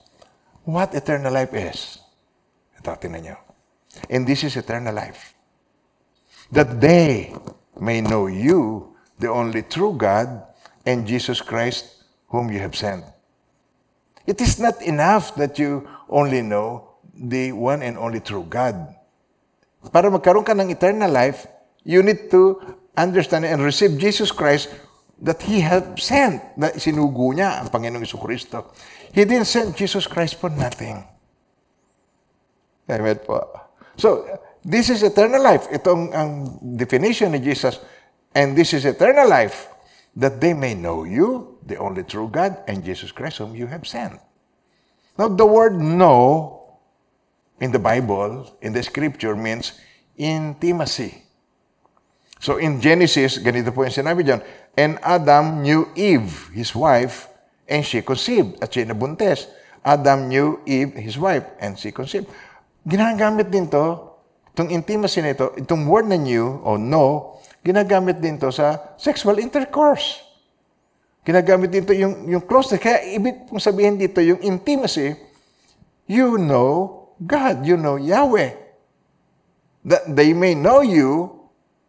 [0.63, 1.99] what eternal life is.
[2.79, 3.37] Ito, tinan nyo.
[4.07, 5.35] And this is eternal life.
[6.55, 7.35] That they
[7.79, 10.43] may know you, the only true God,
[10.89, 12.03] and Jesus Christ,
[12.33, 13.05] whom you have sent.
[14.27, 18.97] It is not enough that you only know the one and only true God.
[19.93, 21.49] Para magkaroon ka ng eternal life,
[21.85, 22.61] you need to
[22.97, 24.73] understand and receive Jesus Christ
[25.21, 28.73] that He has sent, na sinugo niya ang Panginoong Iso Kristo.
[29.13, 31.05] He didn't send Jesus Christ for nothing.
[32.89, 33.45] Amen po.
[34.01, 34.25] So,
[34.65, 35.69] this is eternal life.
[35.69, 37.81] Itong ang definition ni Jesus.
[38.35, 39.69] And this is eternal life,
[40.17, 43.87] that they may know you, the only true God, and Jesus Christ whom you have
[43.87, 44.19] sent.
[45.19, 46.79] Now, the word know
[47.61, 49.79] in the Bible, in the scripture, means
[50.17, 51.25] intimacy.
[52.41, 54.41] So in Genesis, ganito po yung sinabi dyan,
[54.73, 57.29] And Adam knew Eve, his wife,
[57.69, 58.57] and she conceived.
[58.65, 59.45] At siya nabuntes.
[59.85, 62.33] Adam knew Eve, his wife, and she conceived.
[62.89, 64.17] Ginagamit din to,
[64.57, 69.37] itong intimacy na ito, itong word na new o no, ginagamit din to sa sexual
[69.41, 70.21] intercourse.
[71.21, 72.81] Ginagamit dito yung, yung closeness.
[72.81, 75.13] Kaya ibig kong sabihin dito, yung intimacy,
[76.09, 78.57] you know God, you know Yahweh.
[79.85, 81.37] That they may know you,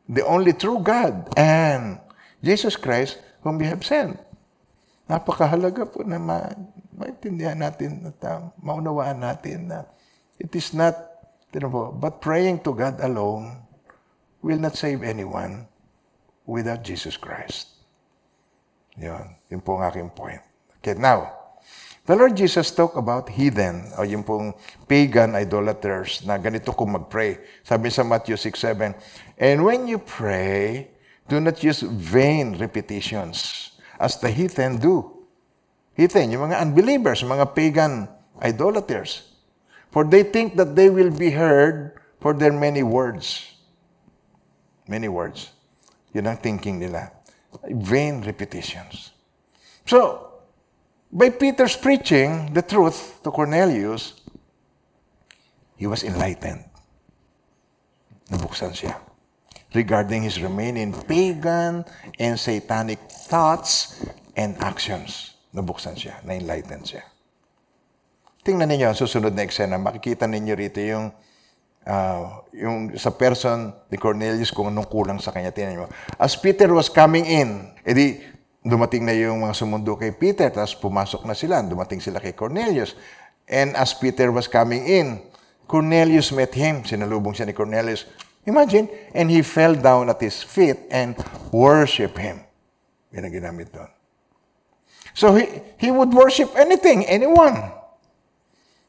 [0.08, 2.00] the only true God, and
[2.44, 4.20] Jesus Christ, whom we have sent.
[5.08, 6.52] Napakahalaga po na ma
[6.96, 9.88] maintindihan natin at uh, maunawaan natin na
[10.42, 10.98] It is not,
[11.54, 13.61] you know, but praying to God alone
[14.42, 15.70] will not save anyone
[16.46, 17.70] without Jesus Christ.
[18.98, 19.38] Yun.
[19.50, 20.42] Yun po ang aking point.
[20.82, 21.32] Okay, now,
[22.04, 24.58] the Lord Jesus talk about heathen, o yung pong
[24.90, 27.40] pagan idolaters na ganito kung mag-pray.
[27.62, 28.98] Sabi sa Matthew 6.7,
[29.38, 30.90] And when you pray,
[31.30, 35.22] do not use vain repetitions as the heathen do.
[35.94, 38.10] Heathen, yung mga unbelievers, mga pagan
[38.42, 39.32] idolaters.
[39.92, 43.51] For they think that they will be heard for their many words.
[44.88, 45.52] Many words.
[46.14, 47.12] Yun ang thinking nila.
[47.68, 49.12] Vain repetitions.
[49.86, 50.32] So,
[51.12, 54.16] by Peter's preaching the truth to Cornelius,
[55.76, 56.64] he was enlightened.
[58.32, 58.96] Nabuksan siya.
[59.76, 61.84] Regarding his remaining pagan
[62.20, 64.00] and satanic thoughts
[64.36, 65.36] and actions.
[65.52, 66.24] Nabuksan siya.
[66.24, 67.04] Na-enlightened siya.
[68.42, 69.78] Tingnan ninyo ang susunod na eksena.
[69.78, 71.12] Makikita ninyo rito yung
[71.88, 75.54] uh, yung sa person ni Cornelius kung anong kulang sa kanya.
[75.54, 75.88] Tingnan nyo.
[76.20, 78.22] As Peter was coming in, edi
[78.62, 81.66] dumating na yung mga sumundo kay Peter, tapos pumasok na sila.
[81.66, 82.94] Dumating sila kay Cornelius.
[83.50, 85.26] And as Peter was coming in,
[85.66, 86.86] Cornelius met him.
[86.86, 88.06] Sinalubong siya ni Cornelius.
[88.46, 91.14] Imagine, and he fell down at his feet and
[91.54, 92.42] worship him.
[93.14, 93.92] Yan ang ginamit doon.
[95.14, 95.46] So he,
[95.78, 97.60] he would worship anything, anyone.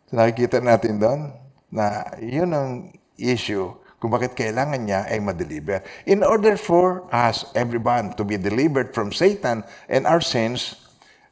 [0.09, 1.42] So nakikita natin doon
[1.73, 5.81] na yun ang issue kung bakit kailangan niya ay ma-deliver.
[6.05, 10.75] In order for us, everyone, to be delivered from Satan and our sins,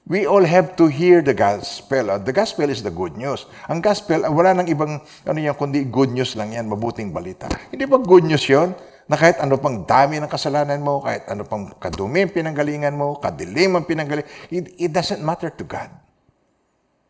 [0.07, 2.15] we all have to hear the gospel.
[2.23, 3.51] The gospel is the good news.
[3.67, 7.51] Ang gospel, wala nang ibang ano yan, kundi good news lang yan, mabuting balita.
[7.69, 8.73] Hindi ba good news yon?
[9.11, 13.19] Na kahit ano pang dami ng kasalanan mo, kahit ano pang kadumi ang pinanggalingan mo,
[13.19, 15.91] kadilim ang pinanggalingan, it, it doesn't matter to God.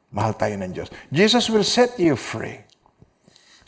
[0.09, 0.89] Mahal tayo ng Diyos.
[1.13, 2.70] Jesus will set you free.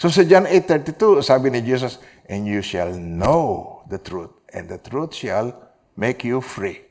[0.03, 4.83] So sa John 8.32, sabi ni Jesus, And you shall know the truth, and the
[4.83, 5.55] truth shall
[5.95, 6.83] make you free.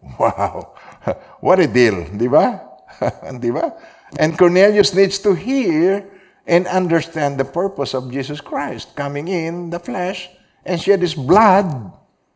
[0.16, 0.72] Wow!
[1.44, 2.64] What a deal, di ba?
[3.44, 3.76] di ba?
[4.16, 6.08] And Cornelius needs to hear
[6.48, 10.32] and understand the purpose of Jesus Christ coming in the flesh
[10.64, 11.68] and shed His blood.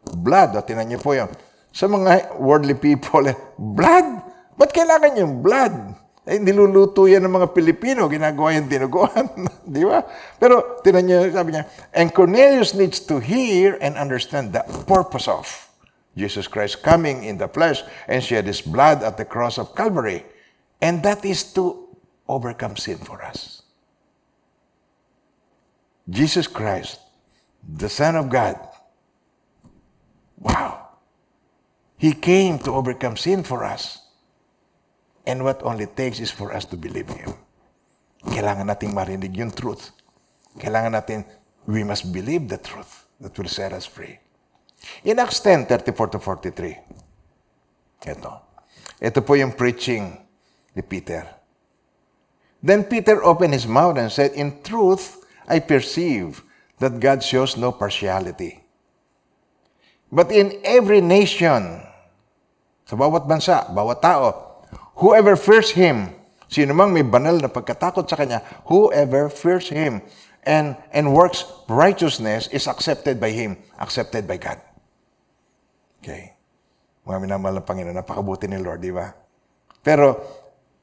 [0.04, 1.32] Blood, o tinan niyo po yun.
[1.72, 3.24] Sa mga worldly people,
[3.56, 4.20] blood?
[4.52, 5.96] Ba't kailangan yung blood?
[6.28, 9.48] Eh, niluluto yan ng mga Pilipino, ginagawa yung dinuguan.
[9.64, 10.04] di ba?
[10.36, 11.64] Pero, tinan niyo, sabi niya,
[11.96, 15.48] and Cornelius needs to hear and understand the purpose of
[16.12, 20.28] Jesus Christ coming in the flesh and shed his blood at the cross of Calvary.
[20.84, 21.88] And that is to
[22.28, 23.64] overcome sin for us.
[26.08, 27.00] Jesus Christ,
[27.64, 28.60] the Son of God,
[30.36, 30.92] wow,
[31.96, 34.07] He came to overcome sin for us.
[35.28, 37.36] And what only takes is for us to believe Him.
[38.24, 39.92] Kailangan nating marinig yung truth.
[40.56, 41.28] Kailangan natin,
[41.68, 44.16] we must believe the truth that will set us free.
[45.04, 48.32] In Acts 10, 34 to 43, ito.
[49.04, 50.16] Ito po yung preaching
[50.72, 51.28] ni Peter.
[52.64, 56.40] Then Peter opened his mouth and said, In truth, I perceive
[56.80, 58.64] that God shows no partiality.
[60.08, 61.84] But in every nation,
[62.88, 64.47] sa bawat bansa, bawat tao,
[64.98, 66.14] whoever fears Him,
[66.50, 70.02] sino mang may banal na pagkatakot sa Kanya, whoever fears Him
[70.44, 74.58] and, and works righteousness is accepted by Him, accepted by God.
[76.02, 76.34] Okay.
[77.08, 79.16] Mga minamahal ng Panginoon, napakabuti ni Lord, di ba?
[79.80, 80.20] Pero,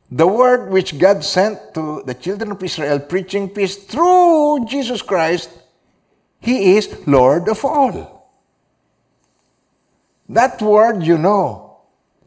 [0.09, 5.53] the word which God sent to the children of Israel, preaching peace through Jesus Christ,
[6.41, 8.25] He is Lord of all.
[10.29, 11.81] That word you know.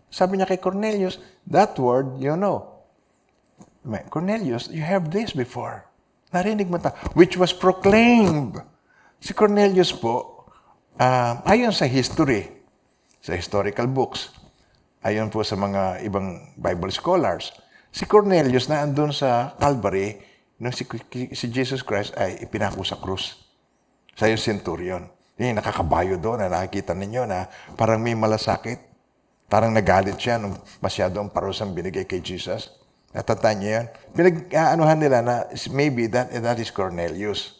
[0.08, 2.78] Sabi niya kay Cornelius, that word you know.
[4.12, 5.88] Cornelius, you have this before.
[6.28, 6.92] Narinig mo ta.
[7.16, 8.60] Which was proclaimed.
[9.18, 10.44] Si Cornelius po,
[11.00, 12.44] uh, ayon sa history,
[13.24, 14.28] sa historical books,
[15.00, 17.50] ayon po sa mga ibang Bible scholars,
[17.88, 20.20] si Cornelius na andun sa Calvary,
[20.58, 20.84] nung si,
[21.32, 23.46] si Jesus Christ ay ipinako sa krus.
[24.18, 25.06] Sa yung centurion.
[25.38, 27.46] Yung nakakabayo doon na nakikita ninyo na
[27.78, 28.87] parang may malasakit.
[29.48, 32.68] Parang nagalit siya nung masyado ang parusang binigay kay Jesus.
[33.16, 33.86] Natatanda niyo yan?
[34.12, 35.34] Pinag-aanuhan nila na
[35.72, 37.56] maybe that, that is Cornelius.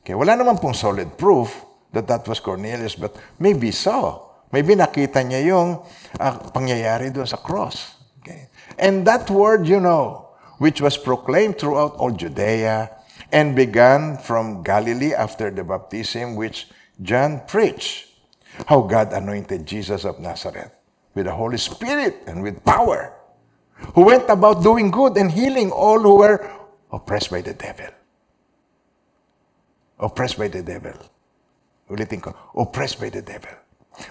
[0.00, 1.52] Okay, wala naman pong solid proof
[1.92, 4.24] that that was Cornelius, but maybe so.
[4.48, 5.84] Maybe nakita niya yung
[6.16, 8.00] uh, pangyayari doon sa cross.
[8.24, 8.48] Okay?
[8.80, 12.88] And that word, you know, which was proclaimed throughout all Judea
[13.28, 18.08] and began from Galilee after the baptism which John preached
[18.72, 20.75] how God anointed Jesus of Nazareth
[21.16, 23.16] with the Holy Spirit and with power,
[23.96, 26.44] who went about doing good and healing all who were
[26.92, 27.88] oppressed by the devil.
[29.98, 30.92] Oppressed by the devil.
[31.88, 33.50] Ulitin ko, oppressed by the devil.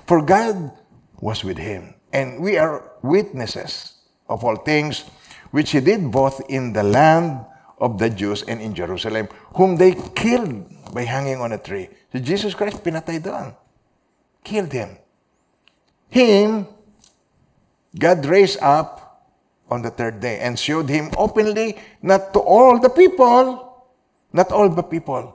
[0.10, 0.74] For God
[1.22, 5.06] was with him, and we are witnesses of all things
[5.52, 7.46] which he did both in the land
[7.78, 11.90] of the Jews and in Jerusalem, whom they killed by hanging on a tree.
[12.12, 13.54] So Jesus Christ, pinatay doon.
[14.44, 14.98] Killed him.
[16.10, 16.68] Him,
[17.96, 19.06] God raised up
[19.72, 23.72] on the third day and showed him openly, not to all the people,
[24.34, 25.32] not all the people.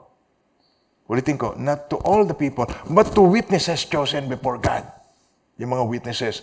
[1.09, 4.87] Ulitin ko, not to all the people, but to witnesses chosen before God.
[5.57, 6.41] Yung mga witnesses.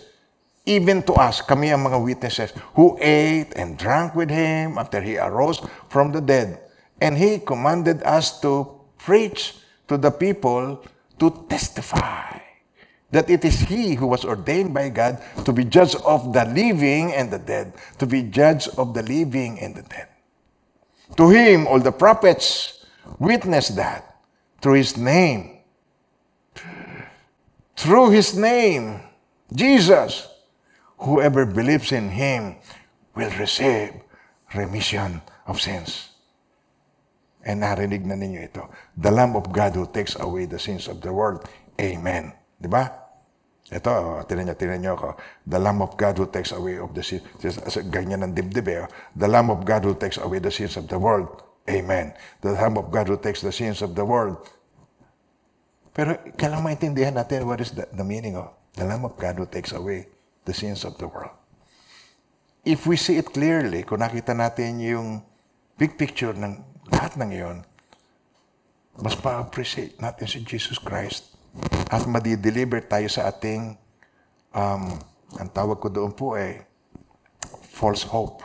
[0.67, 5.17] Even to us, kami ang mga witnesses who ate and drank with him after he
[5.17, 5.57] arose
[5.89, 6.61] from the dead.
[7.01, 10.83] And he commanded us to preach to the people
[11.17, 12.38] to testify
[13.11, 17.13] that it is he who was ordained by God to be judge of the living
[17.13, 20.07] and the dead, to be judge of the living and the dead.
[21.17, 22.85] To him, all the prophets
[23.17, 24.21] witness that
[24.61, 25.57] through his name.
[27.75, 29.01] Through his name,
[29.53, 30.27] Jesus,
[30.99, 32.57] whoever believes in him
[33.15, 33.93] will receive
[34.53, 36.11] remission of sins.
[37.39, 38.67] And narinig na ninyo ito.
[38.99, 41.47] The Lamb of God who takes away the sins of the world.
[41.79, 42.35] Amen.
[42.59, 42.98] Di ba?
[43.69, 45.09] Ito, oh, tinan nyo, tinan nyo ako.
[45.45, 47.21] The Lamb of God who takes away of the sins.
[47.93, 48.81] Ganyan ang dibdib eh.
[48.81, 48.89] Oh.
[49.13, 51.29] The Lamb of God who takes away the sins of the world.
[51.69, 52.17] Amen.
[52.41, 54.41] The Lamb of God who takes the sins of the world.
[55.93, 59.45] Pero kailangan maintindihan natin what is the, the meaning of the Lamb of God who
[59.45, 60.09] takes away
[60.49, 61.33] the sins of the world.
[62.65, 65.21] If we see it clearly, kung nakita natin yung
[65.77, 66.57] big picture ng
[66.89, 67.57] lahat ng iyon,
[68.97, 71.28] mas ma-appreciate natin si Jesus Christ
[71.89, 73.75] at madi-deliver tayo sa ating,
[74.53, 74.83] um,
[75.37, 76.61] ang tawag ko doon po ay
[77.73, 78.41] false hope.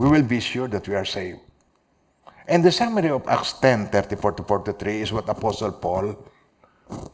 [0.00, 1.44] We will be sure that we are saved.
[2.50, 6.18] And the summary of Acts 10, 34 to 43 is what Apostle Paul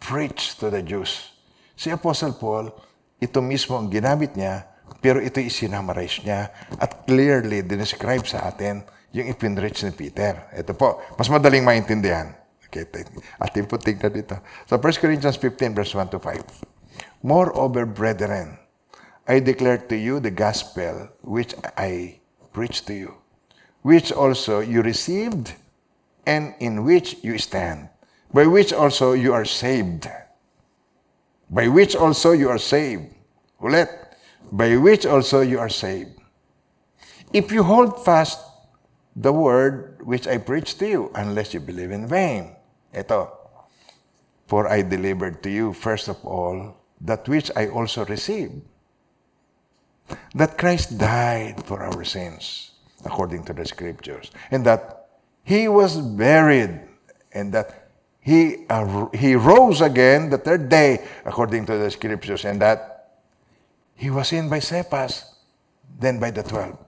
[0.01, 1.35] preached to the Jews.
[1.77, 2.73] Si Apostle Paul,
[3.21, 4.65] ito mismo ang ginamit niya,
[5.03, 6.49] pero ito isinamarize niya
[6.81, 8.81] at clearly describe sa atin
[9.13, 10.49] yung ipinrich ni Peter.
[10.57, 12.33] Ito po, mas madaling maintindihan.
[12.67, 12.85] Okay,
[13.39, 14.43] atin po tingnan dito.
[14.67, 17.23] So 1 Corinthians 15 verse 1 to 5.
[17.23, 18.59] Moreover, brethren,
[19.27, 22.21] I declare to you the gospel which I
[22.53, 23.15] preached to you,
[23.83, 25.55] which also you received
[26.27, 27.89] and in which you stand,
[28.35, 30.11] by which also you are saved.
[31.51, 33.15] By which also you are saved.
[33.63, 33.89] Ulit.
[34.51, 36.19] By which also you are saved.
[37.33, 38.43] If you hold fast
[39.15, 42.56] the word which I preached to you, unless you believe in vain.
[42.95, 43.31] Ito,
[44.47, 48.63] for I delivered to you, first of all, that which I also received.
[50.35, 52.73] that Christ died for our sins,
[53.05, 55.09] according to the scriptures, and that
[55.43, 56.81] he was buried,
[57.33, 62.61] and that he, uh, he rose again the third day, according to the scriptures, and
[62.61, 63.19] that
[63.95, 65.35] he was seen by Cephas,
[65.99, 66.79] then by the twelve.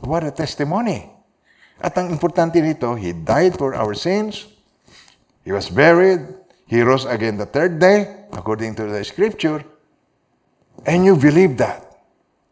[0.00, 1.11] What a testimony!
[1.82, 4.46] At ang importante nito, He died for our sins,
[5.42, 6.22] He was buried,
[6.70, 9.66] He rose again the third day, according to the scripture,
[10.86, 11.82] and you believe that.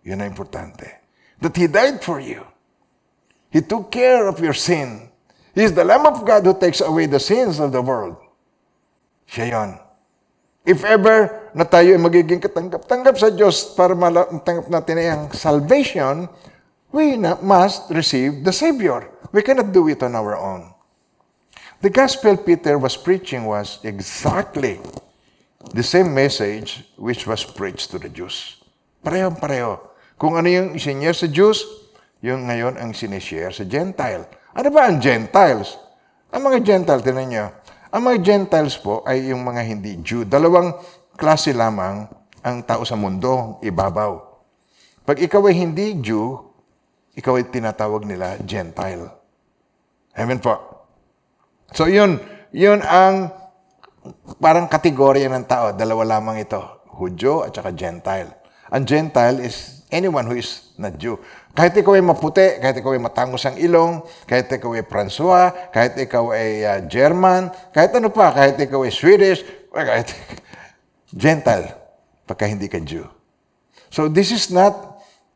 [0.03, 1.07] Yun ang importante.
[1.39, 2.43] That He died for you.
[3.55, 5.09] He took care of your sin.
[5.55, 8.19] He is the Lamb of God who takes away the sins of the world.
[9.31, 9.71] Siya yon.
[10.67, 16.29] If ever na tayo ay magiging katanggap-tanggap sa Diyos para matanggap natin ang salvation,
[16.93, 19.07] we must receive the Savior.
[19.33, 20.75] We cannot do it on our own.
[21.81, 24.83] The gospel Peter was preaching was exactly
[25.73, 28.61] the same message which was preached to the Jews.
[29.01, 29.81] Parehong-pareho.
[30.21, 31.65] Kung ano yung isinyer sa Jews,
[32.21, 34.29] yung ngayon ang sinishare sa Gentile.
[34.53, 35.81] Ano ba ang Gentiles?
[36.29, 37.47] Ang mga Gentile, tinan nyo,
[37.89, 40.29] ang mga Gentiles po ay yung mga hindi Jew.
[40.29, 40.77] Dalawang
[41.17, 42.07] klase lamang
[42.45, 44.21] ang tao sa mundo, ibabaw.
[45.09, 46.50] Pag ikaw ay hindi Jew,
[47.15, 49.11] ikaw ay tinatawag nila Gentile.
[50.15, 50.55] Amen po.
[51.75, 52.19] So yun,
[52.51, 53.31] yun ang
[54.43, 55.71] parang kategorya ng tao.
[55.75, 56.59] Dalawa lamang ito.
[57.01, 58.31] Hudyo at saka Gentile.
[58.71, 61.19] Ang Gentile is anyone who is not Jew.
[61.51, 65.99] Kahit ikaw ay maputi, kahit ikaw ay matangos ang ilong, kahit ikaw ay Francois, kahit
[65.99, 69.43] ikaw ay uh, German, kahit ano pa, kahit ikaw ay Swedish,
[69.75, 70.15] kahit
[71.23, 71.75] Gentile,
[72.27, 73.03] pagka hindi ka Jew.
[73.91, 74.90] So this is not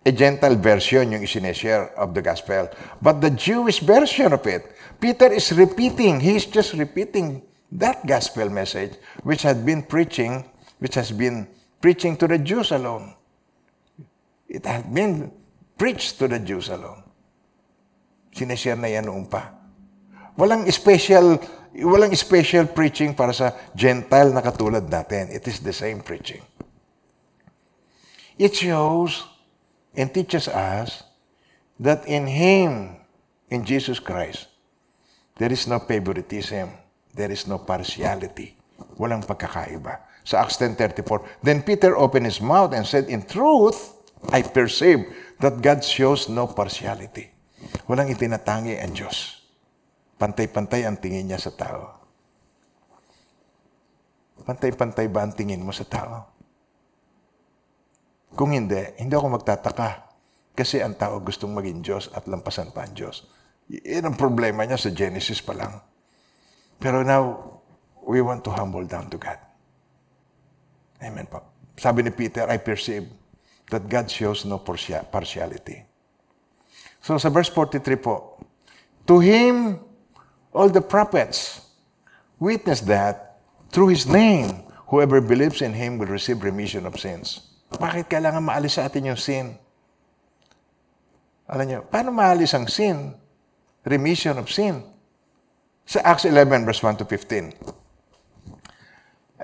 [0.04, 2.68] a Gentile version yung isineshare of the gospel.
[3.00, 4.68] But the Jewish version of it,
[5.00, 7.42] Peter is repeating, he's just repeating
[7.72, 10.44] that gospel message which had been preaching,
[10.78, 11.48] which has been
[11.80, 13.16] preaching to the Jews alone.
[14.48, 15.32] It had been
[15.76, 17.02] preached to the Jews alone.
[18.30, 19.56] Sineshare na yan noon pa.
[20.36, 21.40] Walang special,
[21.72, 25.32] walang special preaching para sa Gentile na katulad natin.
[25.32, 26.42] It is the same preaching.
[28.36, 29.33] It shows
[29.96, 31.02] and teaches us
[31.78, 32.98] that in Him,
[33.50, 34.50] in Jesus Christ,
[35.38, 36.70] there is no favoritism,
[37.14, 38.54] there is no partiality.
[38.98, 40.02] Walang pagkakaiba.
[40.24, 43.92] Sa Acts 10.34, Then Peter opened his mouth and said, In truth,
[44.32, 45.04] I perceive
[45.38, 47.28] that God shows no partiality.
[47.84, 49.44] Walang itinatangi ang Diyos.
[50.16, 52.00] Pantay-pantay ang tingin niya sa tao.
[54.44, 56.33] Pantay-pantay ba ang tingin mo sa tao?
[58.34, 60.10] Kung hindi, hindi ako magtataka.
[60.54, 63.26] Kasi ang tao gustong maging Diyos at lampasan pa ang Diyos.
[63.70, 65.82] Yan ang problema niya sa Genesis pa lang.
[66.78, 67.58] Pero now,
[68.06, 69.38] we want to humble down to God.
[71.02, 71.42] Amen po.
[71.74, 73.10] Sabi ni Peter, I perceive
[73.70, 75.82] that God shows no partiality.
[77.02, 78.38] So sa verse 43 po,
[79.10, 79.82] To Him
[80.54, 81.66] all the prophets
[82.38, 83.42] witness that
[83.74, 87.53] through His name, whoever believes in Him will receive remission of sins.
[87.78, 89.54] Bakit kailangan maalis sa atin yung sin?
[91.44, 93.12] Alam niyo, paano maalis ang sin?
[93.84, 94.80] Remission of sin.
[95.84, 97.52] Sa Acts 11, verse 1 to 15.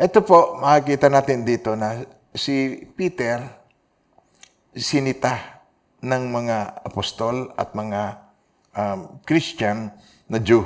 [0.00, 2.00] Ito po, makikita natin dito na
[2.32, 3.44] si Peter,
[4.72, 5.60] sinita
[6.00, 8.16] ng mga apostol at mga
[8.72, 9.92] um, Christian
[10.32, 10.64] na Jew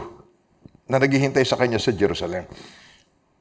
[0.87, 2.47] na naghihintay sa kanya sa Jerusalem.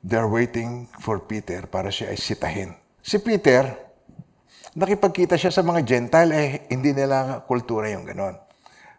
[0.01, 2.73] They're waiting for Peter para siya ay sitahin.
[3.03, 3.92] Si Peter,
[4.73, 8.37] nakipagkita siya sa mga Gentile, eh, hindi nila kultura yung ganon.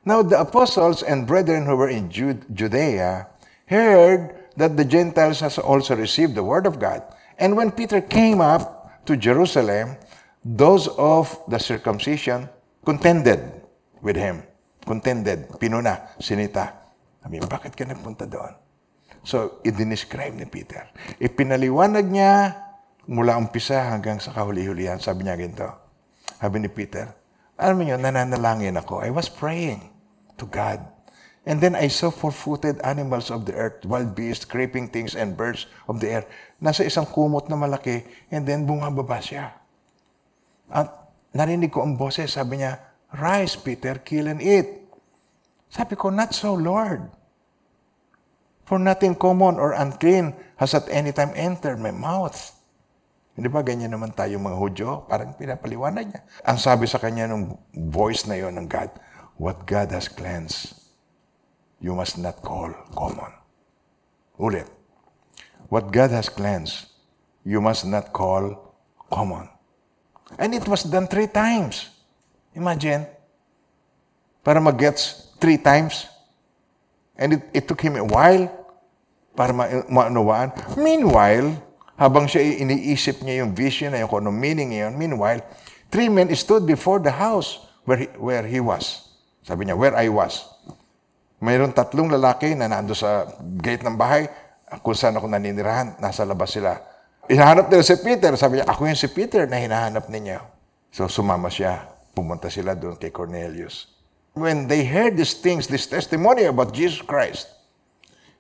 [0.05, 3.27] Now, the apostles and brethren who were in Judea
[3.66, 7.01] heard that the Gentiles has also received the word of God.
[7.41, 9.97] And when Peter came up to Jerusalem,
[10.45, 12.53] those of the circumcision
[12.85, 13.41] contended
[14.05, 14.45] with him.
[14.85, 16.77] Contended, pinuna, sinita.
[17.25, 18.53] Sabi, bakit ka nagpunta doon?
[19.25, 20.85] So, i-describe ni Peter.
[21.16, 22.64] Ipinaliwanag niya
[23.09, 25.69] mula umpisa hanggang sa kahuli-hulihan, sabi niya ginto.
[26.41, 27.13] Sabi ni Peter,
[27.55, 29.05] alam niyo, nananalangin ako.
[29.07, 29.87] I was praying
[30.41, 30.83] to God.
[31.45, 35.69] And then I saw four-footed animals of the earth, wild beasts, creeping things, and birds
[35.87, 36.25] of the air.
[36.59, 38.03] Nasa isang kumot na malaki,
[38.33, 39.53] and then bumababa siya.
[40.73, 40.89] At
[41.37, 42.81] narinig ko ang boses, sabi niya,
[43.15, 44.67] Rise, Peter, kill and eat.
[45.69, 47.07] Sabi ko, not so, Lord.
[48.65, 52.35] For nothing common or unclean has at any time entered my mouth.
[53.35, 54.89] Hindi ba ganyan naman tayo mga Hudyo?
[55.11, 56.22] Parang pinapaliwanag niya.
[56.47, 57.51] Ang sabi sa kanya ng
[57.91, 58.95] voice na yon ng God,
[59.35, 60.78] what God has cleansed,
[61.82, 63.35] you must not call common.
[64.39, 64.70] Ulit.
[65.66, 66.87] What God has cleansed,
[67.43, 68.74] you must not call
[69.11, 69.51] common.
[70.39, 71.91] And it was done three times.
[72.55, 73.11] Imagine.
[74.47, 76.07] Para mag-gets three times.
[77.18, 78.47] And it, it took him a while
[79.35, 80.55] para ma- maunawaan.
[80.78, 81.59] Meanwhile,
[81.95, 85.38] habang siya iniisip niya yung vision na yung kung anong meaning yun, meanwhile,
[85.90, 89.14] three men stood before the house where he, where he was.
[89.47, 90.42] Sabi niya, where I was.
[91.38, 94.26] Mayroon tatlong lalaki na nando sa gate ng bahay
[94.80, 96.01] kung saan ako naninirahan.
[96.01, 96.80] Nasa labas sila.
[97.28, 98.32] Hinahanap nila si Peter.
[98.34, 100.40] Sabi niya, ako yung si Peter na hinahanap ninyo.
[100.90, 101.84] So sumama siya.
[102.16, 103.92] Pumunta sila doon kay Cornelius.
[104.34, 107.53] When they heard these things, this testimony about Jesus Christ,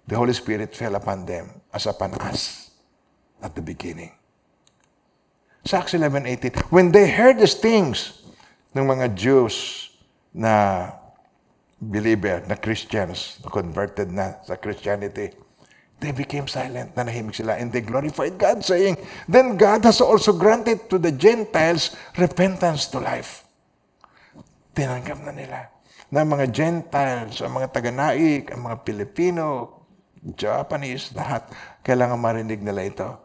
[0.08, 2.63] the Holy Spirit fell upon them as upon us
[3.44, 4.16] at the beginning.
[5.64, 8.24] Sa Acts 11.18, when they heard these things
[8.72, 9.88] ng mga Jews
[10.32, 10.88] na
[11.76, 15.36] believer, na Christians, na converted na sa Christianity,
[16.00, 18.96] they became silent, nanahimik sila, and they glorified God, saying,
[19.28, 23.44] Then God has also granted to the Gentiles repentance to life.
[24.74, 25.60] Tinanggap na nila
[26.12, 29.44] na mga Gentiles, ang mga taga-naik, ang mga Pilipino,
[30.22, 31.50] Japanese, lahat,
[31.82, 33.23] kailangan marinig nila ito.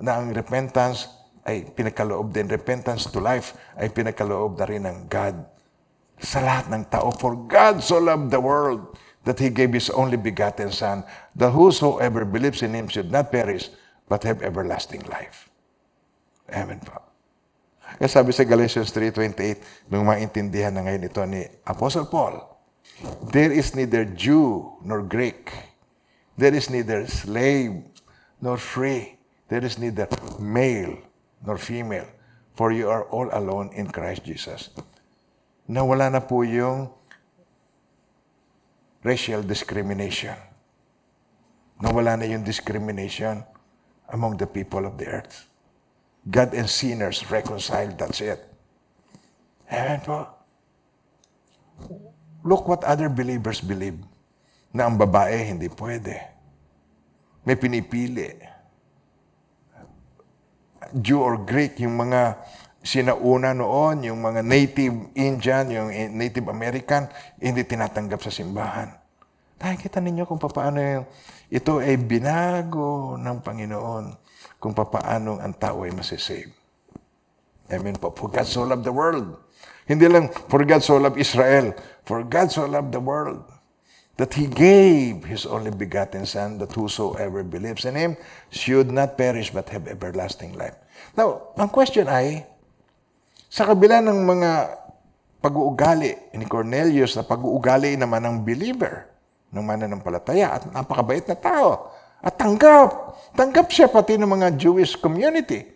[0.00, 1.10] Na ang repentance
[1.44, 2.48] ay pinagkaloob din.
[2.48, 5.36] Repentance to life ay pinagkaloob na rin ng God
[6.18, 7.12] sa lahat ng tao.
[7.14, 8.96] For God so loved the world
[9.28, 11.04] that He gave His only begotten Son,
[11.36, 13.68] that whosoever believes in Him should not perish,
[14.08, 15.48] but have everlasting life.
[16.52, 17.00] Amen po.
[17.94, 22.54] Kaya sabi sa Galatians 3.28, nung maintindihan na ngayon ito ni Apostle Paul,
[23.32, 25.50] There is neither Jew nor Greek.
[26.36, 27.80] There is neither slave
[28.40, 29.16] nor free.
[29.54, 30.10] There is neither
[30.42, 30.98] male
[31.46, 32.10] nor female.
[32.58, 34.74] For you are all alone in Christ Jesus.
[35.70, 36.90] Nawala na po yung
[39.06, 40.34] racial discrimination.
[41.78, 43.46] Nawala na yung discrimination
[44.10, 45.46] among the people of the earth.
[46.26, 48.42] God and sinners reconciled, that's it.
[49.70, 50.34] Amen po.
[52.42, 54.02] Look what other believers believe.
[54.74, 56.18] Na ang babae hindi pwede.
[57.46, 58.53] May pinipili.
[60.92, 62.36] Jew or Greek, yung mga
[62.84, 67.08] sinauna noon, yung mga native Indian, yung native American,
[67.40, 68.92] hindi tinatanggap sa simbahan.
[69.56, 71.06] Nakikita ninyo kung paano yung,
[71.48, 74.04] ito ay binago ng Panginoon
[74.60, 76.52] kung paano ang tao ay masisave.
[77.72, 78.12] Amen po.
[78.12, 79.40] For God so loved the world.
[79.88, 81.72] Hindi lang, for God so loved Israel.
[82.04, 83.53] For God so loved the world
[84.16, 88.16] that He gave His only begotten Son, that whosoever believes in Him
[88.50, 90.78] should not perish but have everlasting life.
[91.18, 92.46] Now, ang question ay,
[93.50, 94.50] sa kabila ng mga
[95.38, 99.12] pag-uugali ni Cornelius na pag-uugali naman ng believer,
[99.52, 101.92] ng mananampalataya at napakabait na tao,
[102.24, 105.68] at tanggap, tanggap siya pati ng mga Jewish community.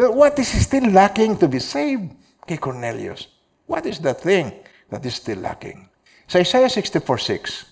[0.00, 2.16] That what is still lacking to be saved
[2.48, 3.28] kay Cornelius?
[3.68, 4.56] What is the thing
[4.88, 5.92] that is still lacking?
[6.24, 7.71] Sa Isaiah 64.6,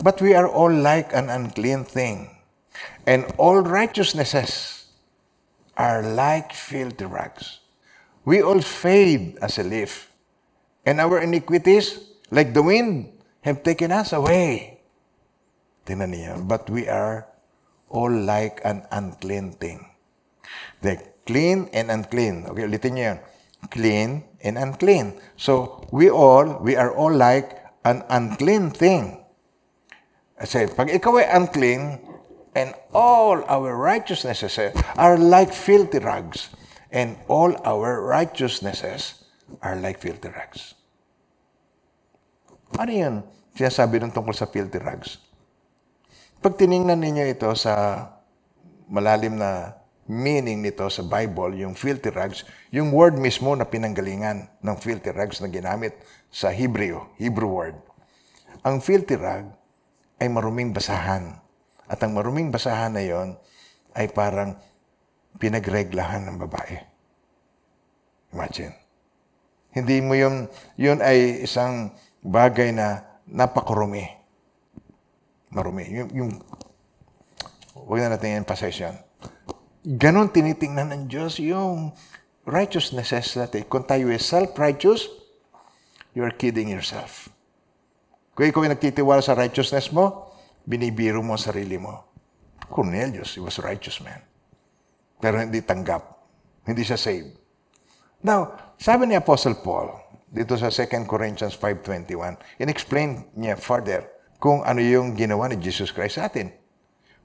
[0.00, 2.32] But we are all like an unclean thing,
[3.04, 4.88] and all righteousnesses
[5.76, 7.60] are like filthy rags.
[8.24, 10.08] We all fade as a leaf,
[10.88, 12.00] and our iniquities,
[12.32, 13.12] like the wind,
[13.44, 14.80] have taken us away.
[15.84, 17.28] Tingnan but we are
[17.88, 19.84] all like an unclean thing.
[20.80, 20.96] The
[21.26, 22.46] clean and unclean.
[22.48, 23.18] Okay, ulitin yun.
[23.68, 25.20] Clean and unclean.
[25.36, 29.19] So, we all, we are all like an unclean thing.
[30.40, 32.00] Kasi pag ikaw ay unclean,
[32.56, 34.56] and all our righteousnesses
[34.96, 36.48] are like filthy rags,
[36.88, 39.28] and all our righteousnesses
[39.60, 40.72] are like filthy rags.
[42.80, 43.14] Ano yan?
[43.52, 45.20] Sinasabi ng tungkol sa filthy rags.
[46.40, 48.08] Pag tiningnan ninyo ito sa
[48.88, 49.76] malalim na
[50.08, 55.44] meaning nito sa Bible, yung filthy rags, yung word mismo na pinanggalingan ng filthy rags
[55.44, 56.00] na ginamit
[56.32, 57.76] sa Hebrew, Hebrew word.
[58.64, 59.59] Ang filthy rag
[60.20, 61.40] ay maruming basahan.
[61.90, 63.34] At ang maruming basahan na yon
[63.96, 64.54] ay parang
[65.40, 66.76] pinagreglahan ng babae.
[68.30, 68.76] Imagine.
[69.74, 70.46] Hindi mo yun,
[70.78, 71.90] yun ay isang
[72.22, 74.06] bagay na napakarumi.
[75.50, 75.90] Marumi.
[75.90, 76.32] Yung, yung
[77.74, 78.96] huwag na natin emphasize yan.
[79.80, 81.96] Ganon tinitingnan ng Diyos yung
[82.44, 83.66] righteousnesses natin.
[83.66, 85.08] Kung tayo ay self-righteous,
[86.14, 87.32] you're kidding yourself.
[88.40, 90.32] Kung ikaw ay nagtitiwala sa righteousness mo,
[90.64, 92.08] binibiro mo ang sarili mo.
[92.72, 94.16] Cornelius, he was a righteous man.
[95.20, 96.00] Pero hindi tanggap.
[96.64, 97.36] Hindi siya saved.
[98.24, 99.92] Now, sabi ni Apostle Paul,
[100.32, 104.08] dito sa 2 Corinthians 5.21, in-explain niya further
[104.40, 106.48] kung ano yung ginawa ni Jesus Christ sa atin.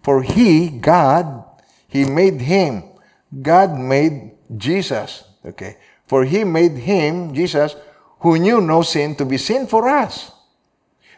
[0.03, 1.47] For He, God,
[1.87, 2.91] He made Him.
[3.31, 5.23] God made Jesus.
[5.47, 5.79] Okay?
[6.05, 7.75] For he made him, Jesus,
[8.21, 10.31] who knew no sin to be sin for us,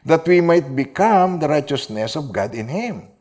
[0.07, 3.11] that we might become the righteousness of God in him.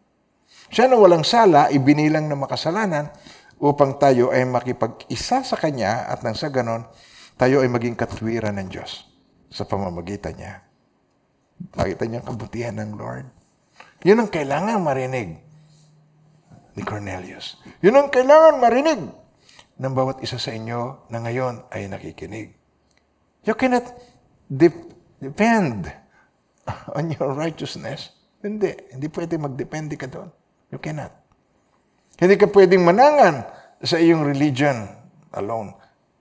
[0.70, 3.11] Siya na walang sala, ibinilang na makasalanan
[3.59, 6.87] upang tayo ay makipag-isa sa Kanya at nang sa ganon,
[7.34, 9.03] tayo ay maging katwiran ng Diyos
[9.51, 10.62] sa pamamagitan niya.
[11.74, 13.26] Nakita niya kabutihan ng Lord.
[14.07, 15.43] Yun ang kailangan marinig
[16.76, 17.59] ni Cornelius.
[17.82, 19.01] Yun ang kailangan marinig
[19.76, 22.55] ng bawat isa sa inyo na ngayon ay nakikinig.
[23.43, 23.87] You cannot
[24.47, 26.06] dep- depend
[26.99, 28.12] on your righteousness.
[28.43, 28.75] Hindi.
[28.93, 30.29] Hindi pwede magdepende ka doon.
[30.71, 31.14] You cannot.
[32.17, 33.45] Hindi ka pwedeng manangan
[33.85, 34.89] sa iyong religion
[35.37, 35.77] alone.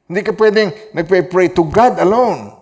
[0.05, 2.53] Hindi ka pwedeng nagpe-pray to God alone.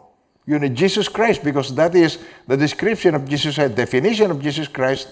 [0.43, 4.67] You need Jesus Christ because that is the description of Jesus Christ, definition of Jesus
[4.67, 5.11] Christ,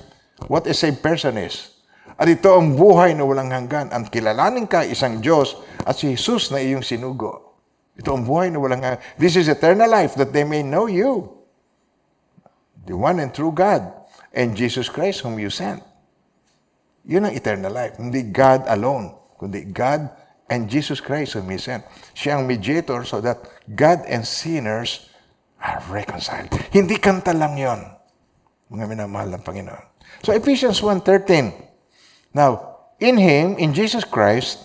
[0.51, 1.71] what a saved person is.
[2.19, 3.89] At ito ang buhay na walang hanggan.
[3.89, 7.57] Ang kilalanin ka isang Diyos at si Jesus na iyong sinugo.
[7.97, 9.01] Ito ang buhay na walang hanggan.
[9.17, 11.40] This is eternal life that they may know you,
[12.85, 13.93] the one and true God,
[14.33, 15.83] and Jesus Christ whom you sent.
[17.05, 17.97] Yun ang eternal life.
[17.97, 20.09] Hindi God alone, kundi God
[20.51, 21.85] and Jesus Christ whom He sent.
[22.13, 25.09] Siya ang mediator so that God and sinners
[25.61, 26.51] are reconciled.
[26.69, 27.81] Hindi kanta lang yon,
[28.69, 29.85] mga minamahal ng Panginoon.
[30.21, 34.61] So Ephesians 1.13, Now, in Him, in Jesus Christ,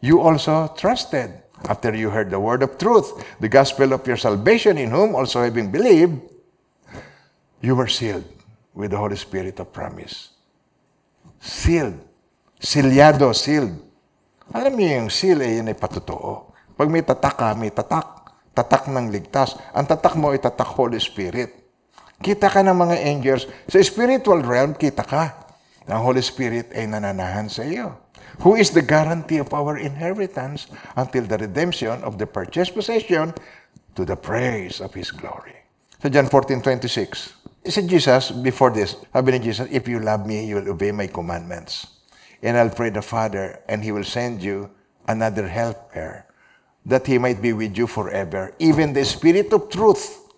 [0.00, 1.44] you also trusted.
[1.66, 5.42] After you heard the word of truth, the gospel of your salvation, in whom also
[5.42, 6.22] having believed,
[7.60, 8.26] you were sealed
[8.74, 10.30] with the Holy Spirit of promise.
[11.40, 11.98] Sealed.
[12.58, 13.78] Silyado, sealed.
[14.50, 16.50] Alam niyo yung seal eh, yun ay patotoo.
[16.74, 18.34] Pag may tatak ka, may tatak.
[18.56, 19.54] Tatak ng ligtas.
[19.70, 21.54] Ang tatak mo ay tatak Holy Spirit.
[22.18, 23.46] Kita ka ng mga angels.
[23.70, 25.46] Sa spiritual realm, kita ka.
[25.86, 27.94] Ang Holy Spirit ay nananahan sa iyo.
[28.42, 33.34] Who is the guarantee of our inheritance until the redemption of the purchased possession
[33.98, 35.58] to the praise of His glory.
[35.98, 40.56] Sa John 14:26, said Jesus, before this, sabi ni Jesus, If you love me, you
[40.56, 41.86] will obey my commandments.
[42.42, 44.70] And I'll pray the Father, and He will send you
[45.06, 46.24] another helper,
[46.86, 50.30] that He might be with you forever, even the Spirit of truth,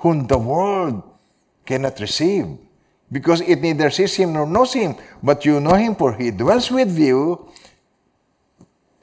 [0.00, 1.02] whom the world
[1.64, 2.46] cannot receive,
[3.10, 6.70] because it neither sees Him nor knows Him, but you know Him, for He dwells
[6.70, 7.48] with you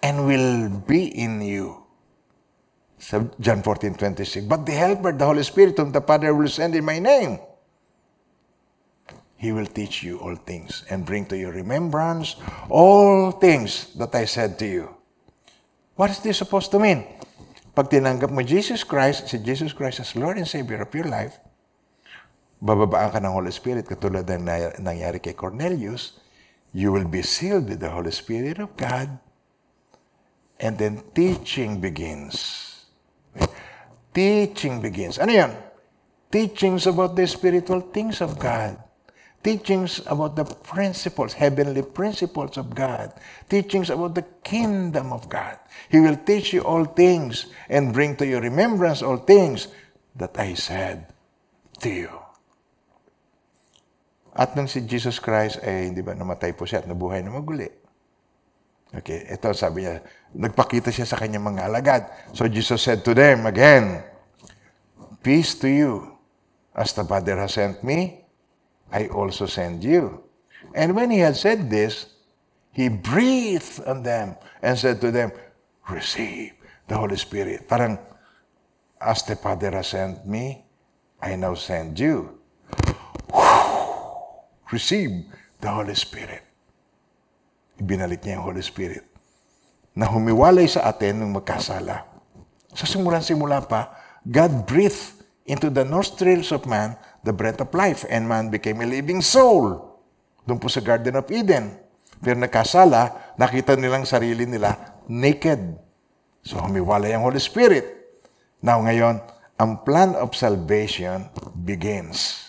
[0.06, 1.82] and will be in you.
[3.00, 4.46] Sa John 14, 26.
[4.46, 7.40] But the Helper, the Holy Spirit, whom the Father will send in my name,
[9.46, 12.34] He will teach you all things and bring to your remembrance
[12.66, 14.90] all things that I said to you.
[15.94, 17.06] What is this supposed to mean?
[17.78, 21.38] Pag tinanggap mo Jesus Christ, si Jesus Christ as Lord and Savior of your life,
[22.58, 24.50] bababaan ka ng Holy Spirit katulad ng
[24.82, 26.18] nangyari kay Cornelius,
[26.74, 29.14] you will be sealed with the Holy Spirit of God
[30.58, 32.66] and then teaching begins.
[34.10, 35.22] Teaching begins.
[35.22, 35.54] Ano yan?
[36.34, 38.85] Teachings about the spiritual things of God.
[39.46, 43.14] Teachings about the principles, heavenly principles of God.
[43.46, 45.62] Teachings about the kingdom of God.
[45.94, 49.70] He will teach you all things and bring to your remembrance all things
[50.18, 51.14] that I said
[51.78, 52.10] to you.
[54.34, 57.70] At nung si Jesus Christ ay, di ba, namatay po siya at nabuhay na maguli.
[58.98, 60.02] Okay, ito sabi niya,
[60.34, 62.04] nagpakita siya sa kanyang mga alagad.
[62.34, 64.02] So Jesus said to them again,
[65.22, 66.18] Peace to you.
[66.74, 68.25] As the Father has sent me,
[68.92, 70.24] I also send you.
[70.74, 72.08] And when he had said this,
[72.72, 75.32] he breathed on them and said to them,
[75.90, 76.54] Receive
[76.88, 77.70] the Holy Spirit.
[77.70, 77.98] Parang,
[79.00, 80.66] as the Father has sent me,
[81.22, 82.42] I now send you.
[84.72, 85.30] Receive
[85.62, 86.42] the Holy Spirit.
[87.80, 89.06] Ibinalik niya yung Holy Spirit
[89.96, 92.04] na humiwalay sa atin nung magkasala.
[92.76, 93.96] Sa simulan-simula pa,
[94.28, 98.88] God breathed into the nostrils of man the breath of life, and man became a
[98.88, 99.82] living soul.
[100.46, 101.74] Doon po sa Garden of Eden.
[102.22, 105.82] Pero nagkasala, nakita nilang sarili nila naked.
[106.46, 107.90] So humiwalay ang Holy Spirit.
[108.62, 109.20] Now ngayon,
[109.58, 111.34] ang plan of salvation
[111.66, 112.46] begins.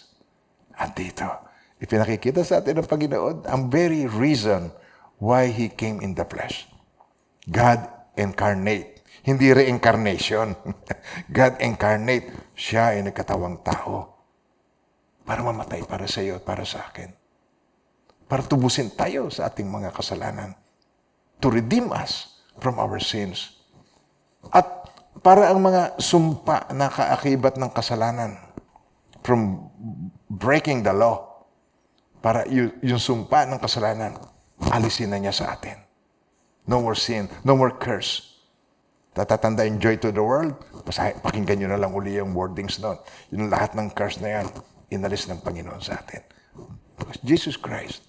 [0.76, 1.24] At dito,
[1.80, 4.68] ipinakikita sa atin ng Panginoon ang very reason
[5.16, 6.68] why He came in the flesh.
[7.48, 7.88] God
[8.20, 9.00] incarnate.
[9.24, 10.54] Hindi reincarnation.
[11.36, 12.52] God incarnate.
[12.52, 14.15] Siya ay nagkatawang tao
[15.26, 17.10] para mamatay para sa iyo at para sa akin.
[18.30, 20.54] Para tubusin tayo sa ating mga kasalanan.
[21.42, 23.58] To redeem us from our sins.
[24.54, 24.86] At
[25.20, 28.38] para ang mga sumpa na kaakibat ng kasalanan
[29.26, 29.66] from
[30.30, 31.26] breaking the law,
[32.22, 34.18] para yung, sumpa ng kasalanan,
[34.70, 35.78] alisin na niya sa atin.
[36.66, 37.30] No more sin.
[37.46, 38.42] No more curse.
[39.14, 40.58] Tatatanda yung joy to the world.
[41.22, 42.98] Pakinggan nyo na lang uli yung wordings doon.
[43.30, 44.46] Yung lahat ng curse na yan,
[44.90, 46.22] inalis ng Panginoon sa atin.
[46.96, 48.02] Because Jesus Christ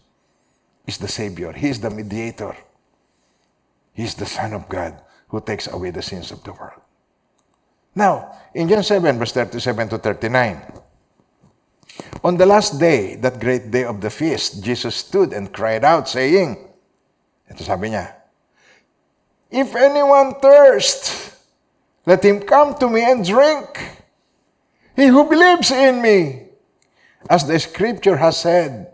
[0.87, 1.51] is the Savior.
[1.51, 2.55] He is the mediator.
[3.93, 4.95] He is the Son of God
[5.27, 6.79] who takes away the sins of the world.
[7.97, 10.61] Now, in John 7, verse 37 to 39,
[12.23, 16.07] on the last day, that great day of the feast, Jesus stood and cried out,
[16.07, 16.67] saying,
[17.49, 18.11] ito sabi niya,
[19.47, 21.31] If anyone thirst,
[22.05, 23.79] let him come to me and drink.
[24.95, 26.46] He who believes in me,
[27.29, 28.91] as the scripture has said,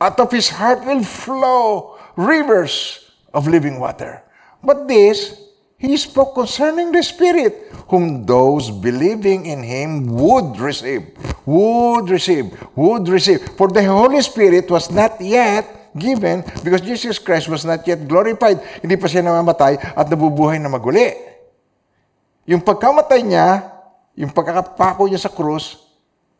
[0.00, 4.22] out of his heart will flow rivers of living water.
[4.62, 5.46] But this
[5.76, 11.12] he spoke concerning the Spirit, whom those believing in him would receive.
[11.44, 12.48] Would receive.
[12.72, 13.44] Would receive.
[13.60, 18.56] For the Holy Spirit was not yet given because Jesus Christ was not yet glorified.
[18.80, 21.12] Hindi pa siya namamatay at nabubuhay na maguli.
[22.48, 23.68] Yung pagkamatay niya,
[24.16, 25.85] yung pagkakapako niya sa krus,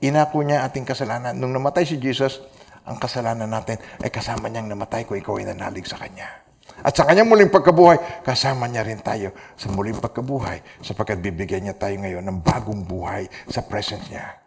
[0.06, 1.34] inako niya ating kasalanan.
[1.36, 2.42] Nung namatay si Jesus,
[2.86, 6.46] ang kasalanan natin ay kasama niyang namatay kung ikaw ay nanalig sa Kanya.
[6.86, 11.74] At sa Kanyang muling pagkabuhay, kasama niya rin tayo sa muling pagkabuhay sapagkat bibigyan niya
[11.74, 14.38] tayo ngayon ng bagong buhay sa presence niya.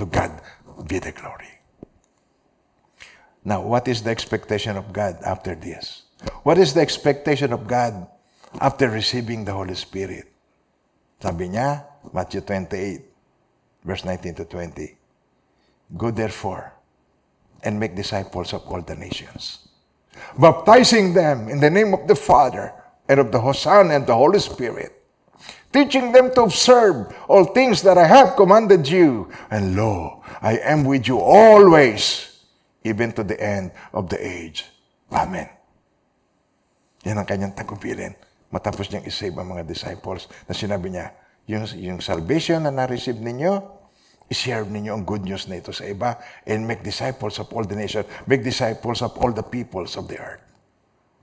[0.00, 0.32] To God
[0.88, 1.62] be the glory.
[3.42, 6.06] Now, what is the expectation of God after this?
[6.46, 8.06] What is the expectation of God
[8.62, 10.30] after receiving the Holy Spirit?
[11.18, 13.11] Sabi niya, Matthew 28,
[13.84, 14.96] verse 19 to 20.
[15.96, 16.72] Go therefore
[17.62, 19.68] and make disciples of all the nations,
[20.38, 22.72] baptizing them in the name of the Father
[23.08, 24.90] and of the Son and the Holy Spirit,
[25.72, 29.30] teaching them to observe all things that I have commanded you.
[29.50, 32.32] And lo, I am with you always
[32.82, 34.66] even to the end of the age.
[35.12, 35.48] Amen.
[37.02, 38.14] Yan ang kanyang tagubilin.
[38.52, 41.14] Matapos niyang isave ang mga disciples na sinabi niya,
[41.52, 43.52] yung, yung salvation na na-receive ninyo,
[44.32, 46.16] i-share ninyo ang good news na ito sa iba
[46.48, 50.16] and make disciples of all the nations, make disciples of all the peoples of the
[50.16, 50.40] earth.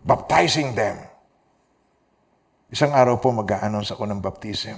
[0.06, 1.02] Baptizing them.
[2.70, 4.78] Isang araw po mag-a-announce ako ng baptism.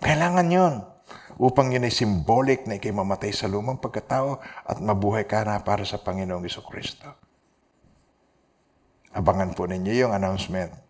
[0.00, 0.74] Kailangan yon
[1.36, 5.84] upang yun ay symbolic na ikay mamatay sa lumang pagkatao at mabuhay ka na para
[5.84, 7.04] sa Panginoong Iso Kristo.
[9.14, 10.83] Abangan po ninyo yung announcement.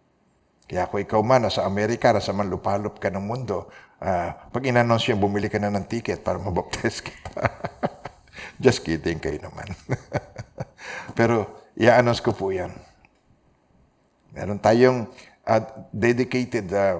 [0.65, 3.69] Kaya kung ikaw man, nasa Amerika, nasa man lupalop ka ng mundo,
[4.01, 7.45] uh, pag in-announce yun, bumili ka na ng ticket para mabaptize kita.
[8.65, 9.69] Just kidding kayo naman.
[11.19, 12.73] Pero, i-announce ko po yan.
[14.33, 15.05] Meron tayong
[15.45, 15.63] uh,
[15.93, 16.97] dedicated, uh,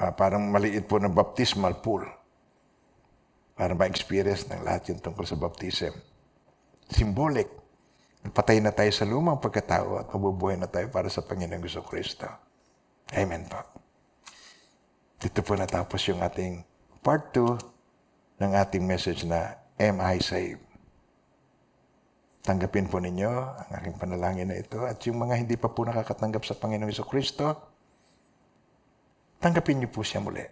[0.00, 2.08] uh, parang maliit po na baptismal pool
[3.52, 5.92] para ma-experience ng lahat yung tungkol sa baptism.
[6.88, 7.52] Symbolic.
[8.32, 12.26] Patay na tayo sa lumang pagkatao at mabubuhay na tayo para sa Panginoong Gusto Kristo.
[13.12, 13.60] Amen po.
[15.20, 16.64] Dito po natapos yung ating
[17.04, 20.64] part 2 ng ating message na Am I Saved?
[22.42, 26.42] Tanggapin po ninyo ang aking panalangin na ito at yung mga hindi pa po nakakatanggap
[26.42, 27.54] sa Panginoong Iso Kristo,
[29.38, 30.42] tanggapin niyo po siya muli.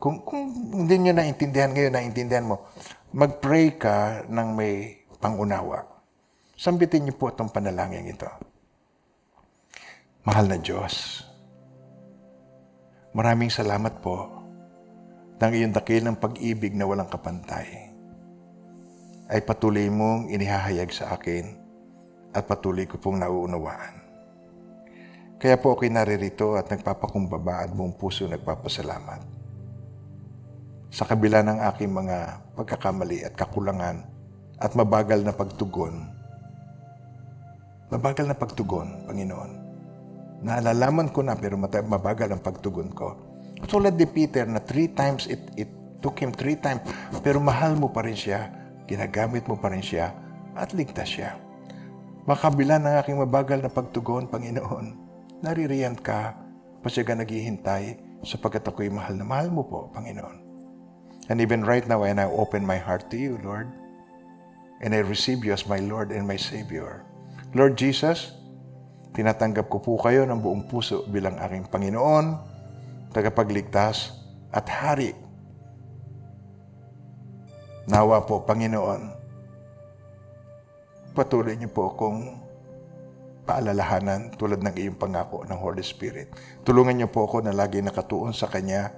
[0.00, 0.48] Kung, kung
[0.80, 2.72] hindi nyo naintindihan ngayon, naintindihan mo,
[3.12, 5.84] mag-pray ka ng may pangunawa.
[6.56, 8.30] Sambitin niyo po itong panalangin ito.
[10.24, 11.24] Mahal na Diyos,
[13.10, 14.30] maraming salamat po
[15.42, 17.90] ng iyong dakilang pag-ibig na walang kapantay
[19.26, 21.58] ay patuloy mong inihahayag sa akin
[22.30, 23.98] at patuloy ko pong nauunawaan.
[25.40, 29.22] Kaya po ako'y naririto at nagpapakumbaba at buong puso nagpapasalamat
[30.90, 34.06] sa kabila ng aking mga pagkakamali at kakulangan
[34.58, 36.10] at mabagal na pagtugon.
[37.90, 39.59] Mabagal na pagtugon, Panginoon.
[40.40, 43.16] Naalalaman ko na pero mabagal ang pagtugon ko.
[43.68, 45.68] Tulad ni Peter na three times, it, it
[46.00, 46.80] took him three times,
[47.20, 48.48] pero mahal mo pa rin siya,
[48.88, 50.16] ginagamit mo pa rin siya,
[50.56, 51.36] at ligtas siya.
[52.24, 54.96] Makabila ng aking mabagal na pagtugon, Panginoon,
[55.44, 56.36] naririyan ka,
[56.80, 60.40] pa siya ka naghihintay sapagkat ako'y mahal na mahal mo po, Panginoon.
[61.28, 63.68] And even right now, and I open my heart to you, Lord,
[64.80, 67.04] and I receive you as my Lord and my Savior.
[67.52, 68.34] Lord Jesus,
[69.14, 72.26] tinatanggap ko po kayo ng buong puso bilang aking Panginoon,
[73.10, 74.14] tagapagligtas
[74.54, 75.12] at Hari.
[77.90, 79.02] Nawa po, Panginoon,
[81.10, 82.38] patuloy niyo po akong
[83.50, 86.30] paalalahanan tulad ng iyong pangako ng Holy Spirit.
[86.62, 88.94] Tulungan niyo po ako na lagi nakatuon sa Kanya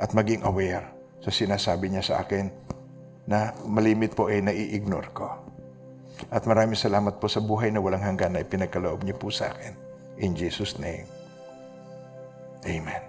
[0.00, 0.90] at maging aware
[1.22, 2.50] sa sinasabi niya sa akin
[3.30, 5.49] na malimit po ay nai-ignore ko.
[6.28, 9.72] At maraming salamat po sa buhay na walang hanggan na ipinagkaloob niyo po sa akin.
[10.20, 11.08] In Jesus' name.
[12.68, 13.02] Amen.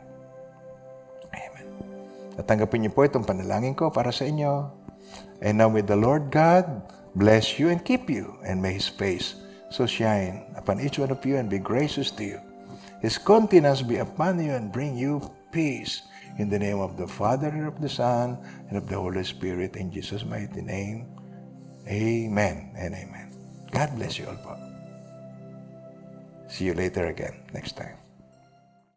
[1.35, 1.65] Amen.
[2.39, 4.71] Tatanggapin niyo po itong panalangin ko para sa inyo.
[5.43, 6.63] And now with the Lord God,
[7.19, 9.35] bless you and keep you, and may His face
[9.71, 12.39] so shine upon each one of you and be gracious to you.
[13.01, 15.19] His countenance be upon you and bring you
[15.51, 16.07] peace.
[16.39, 18.39] In the name of the Father, and of the Son,
[18.71, 21.20] and of the Holy Spirit, in Jesus' mighty name.
[21.91, 23.35] Amen and amen.
[23.71, 24.57] God bless you all.
[26.47, 28.00] See you later again next time.